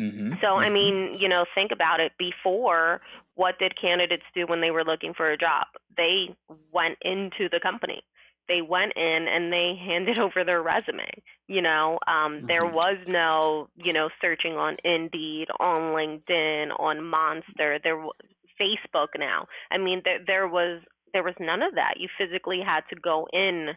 Mm-hmm. 0.00 0.34
So, 0.40 0.56
I 0.56 0.66
mm-hmm. 0.66 0.74
mean, 0.74 1.18
you 1.18 1.28
know, 1.28 1.44
think 1.54 1.72
about 1.72 2.00
it. 2.00 2.12
Before, 2.18 3.00
what 3.34 3.58
did 3.58 3.80
candidates 3.80 4.24
do 4.34 4.46
when 4.46 4.60
they 4.60 4.70
were 4.70 4.84
looking 4.84 5.14
for 5.14 5.30
a 5.30 5.36
job? 5.36 5.66
They 5.96 6.36
went 6.72 6.98
into 7.02 7.48
the 7.50 7.60
company. 7.60 8.02
They 8.48 8.62
went 8.62 8.92
in 8.96 9.26
and 9.28 9.52
they 9.52 9.74
handed 9.84 10.18
over 10.18 10.44
their 10.44 10.62
resume. 10.62 11.08
You 11.46 11.62
know, 11.62 11.98
um, 12.06 12.38
mm-hmm. 12.38 12.46
there 12.46 12.66
was 12.66 12.96
no, 13.06 13.68
you 13.76 13.92
know, 13.92 14.08
searching 14.20 14.54
on 14.54 14.76
Indeed, 14.84 15.48
on 15.60 15.94
LinkedIn, 15.94 16.78
on 16.78 17.04
Monster. 17.04 17.78
There 17.82 17.96
was 17.96 18.14
Facebook 18.60 19.08
now. 19.18 19.46
I 19.70 19.78
mean, 19.78 20.02
there 20.04 20.20
there 20.26 20.48
was 20.48 20.80
there 21.12 21.22
was 21.22 21.34
none 21.40 21.62
of 21.62 21.74
that. 21.74 21.94
You 21.98 22.08
physically 22.18 22.60
had 22.64 22.82
to 22.90 22.96
go 22.96 23.26
in, 23.32 23.70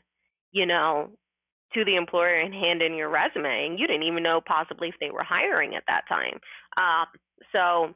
you 0.51 0.65
know, 0.65 1.11
to 1.73 1.85
the 1.85 1.95
employer 1.95 2.39
and 2.39 2.53
hand 2.53 2.81
in 2.81 2.95
your 2.95 3.09
resume 3.09 3.67
and 3.67 3.79
you 3.79 3.87
didn't 3.87 4.03
even 4.03 4.23
know 4.23 4.41
possibly 4.45 4.89
if 4.89 4.95
they 4.99 5.11
were 5.11 5.23
hiring 5.23 5.75
at 5.75 5.83
that 5.87 6.03
time 6.07 6.39
uh, 6.77 7.05
so 7.51 7.93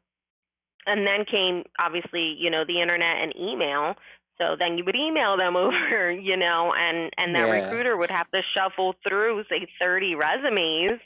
and 0.85 1.05
then 1.05 1.25
came 1.29 1.63
obviously 1.79 2.35
you 2.39 2.49
know 2.49 2.63
the 2.67 2.81
internet 2.81 3.17
and 3.21 3.35
email 3.35 3.95
so 4.37 4.55
then 4.57 4.77
you 4.77 4.83
would 4.85 4.95
email 4.95 5.37
them 5.37 5.55
over 5.55 6.11
you 6.11 6.37
know 6.37 6.73
and 6.77 7.11
and 7.17 7.35
that 7.35 7.47
yeah. 7.47 7.69
recruiter 7.69 7.97
would 7.97 8.11
have 8.11 8.29
to 8.31 8.41
shuffle 8.55 8.95
through 9.07 9.43
say 9.49 9.67
30 9.79 10.15
resumes 10.15 10.99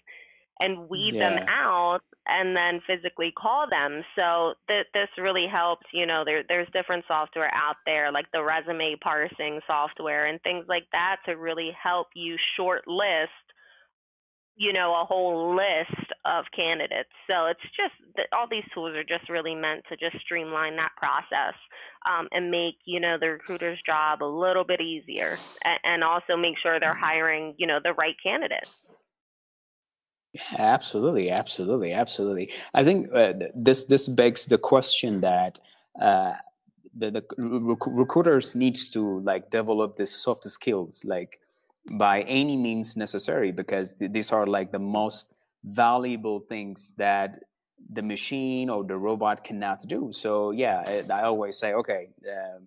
and 0.59 0.89
weed 0.89 1.13
yeah. 1.13 1.29
them 1.29 1.47
out 1.47 2.01
and 2.27 2.55
then 2.55 2.81
physically 2.85 3.33
call 3.35 3.67
them. 3.69 4.03
So 4.15 4.53
th- 4.67 4.87
this 4.93 5.09
really 5.17 5.47
helps. 5.51 5.85
You 5.93 6.05
know, 6.05 6.23
there 6.25 6.43
there's 6.47 6.67
different 6.73 7.05
software 7.07 7.53
out 7.53 7.77
there 7.85 8.11
like 8.11 8.31
the 8.31 8.43
resume 8.43 8.95
parsing 9.01 9.59
software 9.65 10.27
and 10.27 10.41
things 10.41 10.65
like 10.67 10.85
that 10.91 11.17
to 11.25 11.33
really 11.33 11.71
help 11.81 12.07
you 12.15 12.35
short 12.55 12.87
list. 12.87 13.31
You 14.55 14.73
know, 14.73 14.91
a 15.01 15.05
whole 15.05 15.55
list 15.55 16.11
of 16.25 16.43
candidates. 16.53 17.09
So 17.29 17.45
it's 17.45 17.61
just 17.77 17.95
all 18.33 18.47
these 18.51 18.65
tools 18.73 18.93
are 18.93 19.05
just 19.05 19.29
really 19.29 19.55
meant 19.55 19.85
to 19.87 19.95
just 19.95 20.21
streamline 20.21 20.75
that 20.75 20.91
process 20.97 21.55
um, 22.05 22.27
and 22.33 22.51
make 22.51 22.75
you 22.85 22.99
know 22.99 23.17
the 23.19 23.29
recruiter's 23.29 23.79
job 23.85 24.21
a 24.21 24.25
little 24.25 24.65
bit 24.65 24.81
easier, 24.81 25.37
and, 25.63 25.79
and 25.85 26.03
also 26.03 26.35
make 26.35 26.55
sure 26.61 26.79
they're 26.79 26.93
hiring 26.93 27.55
you 27.57 27.67
know 27.67 27.79
the 27.81 27.93
right 27.93 28.15
candidates. 28.21 28.69
Absolutely, 30.57 31.31
absolutely, 31.31 31.91
absolutely. 31.93 32.51
I 32.73 32.83
think 32.83 33.11
uh, 33.13 33.33
this 33.55 33.85
this 33.85 34.07
begs 34.07 34.45
the 34.45 34.59
question 34.59 35.21
that 35.21 35.59
uh, 35.99 36.33
the, 36.95 37.09
the 37.11 37.23
rec- 37.37 37.87
recruiters 37.87 38.53
needs 38.55 38.89
to 38.89 39.21
like 39.21 39.49
develop 39.49 39.97
this 39.97 40.11
soft 40.11 40.45
skills 40.45 41.03
like 41.03 41.39
by 41.93 42.21
any 42.23 42.55
means 42.55 42.95
necessary 42.95 43.51
because 43.51 43.93
th- 43.95 44.11
these 44.11 44.31
are 44.31 44.45
like 44.45 44.71
the 44.71 44.79
most 44.79 45.33
valuable 45.63 46.39
things 46.39 46.93
that 46.97 47.39
the 47.93 48.01
machine 48.03 48.69
or 48.69 48.83
the 48.83 48.95
robot 48.95 49.43
cannot 49.43 49.87
do. 49.87 50.11
So 50.13 50.51
yeah, 50.51 50.83
I, 50.85 51.05
I 51.11 51.23
always 51.23 51.57
say, 51.57 51.73
okay. 51.73 52.09
Uh, 52.23 52.59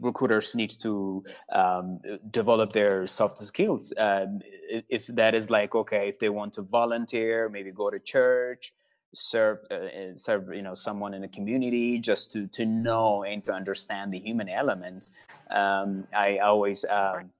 recruiters 0.00 0.54
need 0.54 0.70
to 0.80 1.22
um, 1.52 2.00
develop 2.30 2.72
their 2.72 3.06
soft 3.06 3.38
skills. 3.38 3.92
Um, 3.96 4.40
if 4.88 5.06
that 5.08 5.34
is 5.34 5.50
like 5.50 5.74
okay, 5.74 6.08
if 6.08 6.18
they 6.18 6.28
want 6.28 6.52
to 6.54 6.62
volunteer, 6.62 7.48
maybe 7.48 7.70
go 7.70 7.90
to 7.90 7.98
church, 7.98 8.72
serve 9.14 9.58
uh, 9.70 10.16
serve 10.16 10.54
you 10.54 10.62
know 10.62 10.74
someone 10.74 11.14
in 11.14 11.22
the 11.22 11.28
community, 11.28 11.98
just 11.98 12.32
to 12.32 12.46
to 12.48 12.66
know 12.66 13.24
and 13.24 13.44
to 13.46 13.52
understand 13.52 14.12
the 14.12 14.20
human 14.20 14.48
element. 14.48 15.10
Um, 15.50 16.06
I 16.14 16.38
always. 16.38 16.84
Um, 16.84 17.30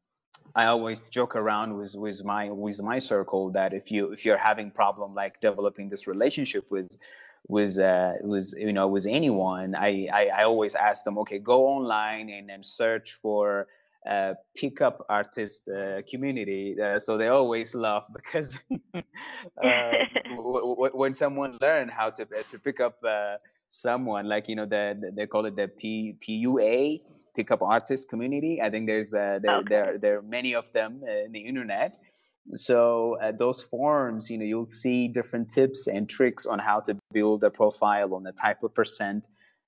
I 0.57 0.67
always 0.67 1.01
joke 1.11 1.35
around 1.35 1.77
with, 1.77 1.97
with 1.97 2.23
my 2.25 2.49
with 2.49 2.81
my 2.81 3.01
circle 3.01 3.51
that 3.53 3.75
if 3.75 3.91
you 3.91 4.13
if 4.13 4.25
you're 4.25 4.39
having 4.39 4.71
problem 4.71 5.13
like 5.13 5.41
developing 5.41 5.89
this 5.89 6.07
relationship 6.07 6.71
with 6.71 6.97
with 7.49 7.79
uh, 7.79 8.13
with 8.21 8.55
you 8.57 8.73
know 8.73 8.87
with 8.89 9.07
anyone, 9.09 9.75
I, 9.75 10.09
I, 10.13 10.27
I 10.27 10.43
always 10.45 10.75
ask 10.75 11.05
them, 11.05 11.19
okay, 11.19 11.39
go 11.39 11.67
online 11.67 12.31
and 12.31 12.49
then 12.49 12.63
search 12.63 13.19
for 13.21 13.67
uh, 14.09 14.35
pickup 14.57 15.05
artist 15.09 15.69
uh, 15.69 16.03
community. 16.09 16.77
Uh, 16.81 16.99
so 16.99 17.17
they 17.17 17.29
always 17.29 17.75
laugh 17.75 18.05
because 18.15 18.59
uh, 18.95 19.01
w- 20.37 20.75
w- 20.77 20.93
when 20.93 21.15
someone 21.15 21.57
learn 21.61 21.89
how 21.89 22.11
to 22.11 22.23
uh, 22.25 22.43
to 22.51 22.59
pick 22.59 22.81
up 22.81 22.97
uh, 23.07 23.37
someone, 23.71 24.29
like 24.29 24.49
you 24.49 24.57
know, 24.57 24.67
the, 24.67 25.13
they 25.17 25.27
call 25.27 25.47
it 25.47 25.57
the 25.57 25.69
P 25.69 26.17
PUA 26.27 27.01
pickup 27.35 27.63
artist 27.63 28.09
community. 28.09 28.61
I 28.63 28.71
think 28.71 28.87
there's 28.87 29.15
uh, 29.15 29.39
there, 29.43 29.57
okay. 29.57 29.69
there 29.69 29.99
there 29.99 30.19
are 30.19 30.23
many 30.23 30.55
of 30.55 30.73
them 30.73 31.03
in 31.05 31.33
the 31.33 31.41
internet 31.41 31.97
so 32.53 33.17
those 33.39 33.63
forums 33.63 34.29
you 34.29 34.37
know 34.37 34.45
you'll 34.45 34.69
see 34.69 35.09
different 35.09 35.49
tips 35.49 35.87
and 35.87 36.11
tricks 36.11 36.45
on 36.45 36.59
how 36.59 36.79
to 36.79 36.95
build 37.11 37.43
a 37.43 37.49
profile 37.49 38.15
on 38.15 38.23
the 38.23 38.33
type 38.33 38.63
of 38.63 38.75
percent 38.75 39.27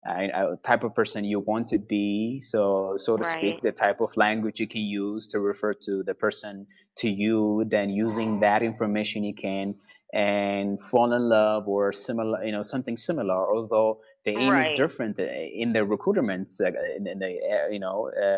uh, 0.09 0.57
type 0.63 0.85
of 0.85 0.95
person 0.95 1.25
you 1.25 1.41
want 1.41 1.67
to 1.69 1.79
be. 1.79 2.39
So 2.39 2.95
so 2.97 3.17
to 3.17 3.23
right. 3.23 3.39
speak 3.39 3.61
the 3.63 3.73
type 3.73 4.01
of 4.01 4.17
language 4.17 4.61
you 4.61 4.67
can 4.67 4.83
use 4.83 5.27
to 5.29 5.41
refer 5.41 5.75
to 5.75 6.03
the 6.05 6.15
person 6.15 6.67
to 6.99 7.11
you 7.11 7.65
then 7.69 7.91
using 7.91 8.41
that 8.41 8.63
information 8.63 9.25
you 9.25 9.35
can 9.35 9.75
and 10.13 10.81
fall 10.81 11.13
in 11.13 11.29
love 11.29 11.67
or 11.67 11.93
similar 11.93 12.43
you 12.45 12.53
know 12.53 12.63
something 12.63 12.97
similar 12.97 13.35
although 13.35 14.01
the 14.25 14.31
aim 14.31 14.51
right. 14.51 14.73
is 14.73 14.79
different 14.79 15.19
uh, 15.19 15.25
in 15.25 15.73
the 15.73 15.85
recruitment 15.85 16.49
in 16.97 17.19
the 17.19 17.39
uh, 17.53 17.69
you 17.69 17.81
know 17.81 18.11
uh, 18.23 18.37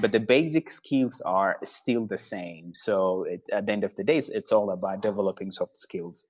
but 0.00 0.12
the 0.12 0.20
basic 0.20 0.68
skills 0.70 1.20
are 1.24 1.58
still 1.64 2.06
the 2.06 2.18
same. 2.18 2.74
So 2.74 3.24
it, 3.28 3.42
at 3.52 3.66
the 3.66 3.72
end 3.72 3.84
of 3.84 3.94
the 3.96 4.04
day 4.04 4.16
it's 4.18 4.52
all 4.52 4.70
about 4.70 5.02
developing 5.02 5.50
soft 5.50 5.76
skills. 5.76 6.24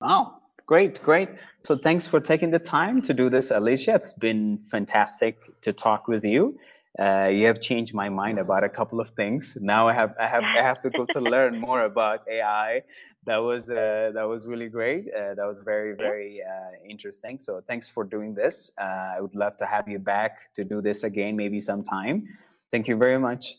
Wow, 0.00 0.40
great, 0.66 1.02
great. 1.02 1.28
So 1.60 1.76
thanks 1.76 2.06
for 2.06 2.20
taking 2.20 2.50
the 2.50 2.58
time 2.58 3.00
to 3.02 3.14
do 3.14 3.30
this, 3.30 3.50
Alicia. 3.50 3.94
It's 3.94 4.12
been 4.12 4.60
fantastic 4.70 5.38
to 5.62 5.72
talk 5.72 6.08
with 6.08 6.24
you. 6.24 6.58
Uh, 6.98 7.26
you 7.26 7.46
have 7.46 7.60
changed 7.60 7.92
my 7.92 8.08
mind 8.08 8.38
about 8.38 8.64
a 8.64 8.68
couple 8.68 9.00
of 9.00 9.10
things. 9.10 9.58
Now 9.60 9.86
I 9.86 9.92
have 9.92 10.14
I 10.18 10.26
have 10.26 10.44
I 10.44 10.62
have 10.62 10.80
to 10.80 10.90
go 10.90 11.04
to 11.12 11.20
learn 11.34 11.60
more 11.60 11.82
about 11.82 12.26
AI. 12.26 12.82
That 13.26 13.36
was 13.38 13.68
uh, 13.68 14.12
that 14.14 14.22
was 14.22 14.46
really 14.46 14.68
great. 14.68 15.04
Uh, 15.12 15.34
that 15.34 15.46
was 15.46 15.60
very 15.60 15.94
very 15.94 16.40
uh, 16.42 16.70
interesting. 16.88 17.38
So 17.38 17.62
thanks 17.68 17.90
for 17.90 18.02
doing 18.04 18.34
this. 18.34 18.70
Uh, 18.80 19.16
I 19.16 19.20
would 19.20 19.34
love 19.34 19.58
to 19.58 19.66
have 19.66 19.86
you 19.86 19.98
back 19.98 20.54
to 20.54 20.64
do 20.64 20.80
this 20.80 21.04
again, 21.04 21.36
maybe 21.36 21.60
sometime. 21.60 22.26
Thank 22.70 22.88
you 22.88 22.96
very 22.96 23.18
much. 23.18 23.56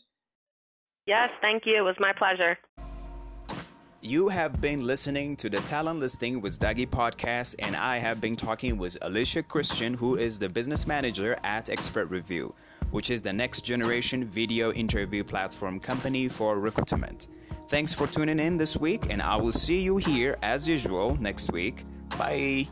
Yes, 1.06 1.30
thank 1.40 1.64
you. 1.64 1.76
It 1.76 1.82
was 1.82 1.96
my 2.00 2.12
pleasure. 2.12 2.58
You 4.00 4.28
have 4.28 4.60
been 4.60 4.86
listening 4.86 5.34
to 5.38 5.50
the 5.50 5.58
Talent 5.62 5.98
Listing 5.98 6.40
with 6.40 6.60
Dagi 6.60 6.88
podcast, 6.88 7.56
and 7.58 7.74
I 7.74 7.98
have 7.98 8.20
been 8.20 8.36
talking 8.36 8.78
with 8.78 8.96
Alyssa 9.00 9.46
Christian, 9.46 9.92
who 9.92 10.14
is 10.14 10.38
the 10.38 10.48
business 10.48 10.86
manager 10.86 11.36
at 11.42 11.66
XpertReview, 11.66 12.52
which 12.92 13.10
is 13.10 13.20
the 13.22 13.32
next 13.32 13.62
generation 13.62 14.24
video 14.24 14.70
interview 14.72 15.24
platform 15.24 15.80
company 15.80 16.28
for 16.28 16.60
recruitment. 16.60 17.26
Thanks 17.66 17.92
for 17.92 18.06
tuning 18.06 18.38
in 18.38 18.56
this 18.56 18.76
week, 18.76 19.10
and 19.10 19.20
I 19.20 19.34
will 19.34 19.50
see 19.50 19.80
you 19.80 19.96
here 19.96 20.38
as 20.42 20.68
usual 20.68 21.20
next 21.20 21.50
week. 21.50 21.84
Bye. 22.16 22.68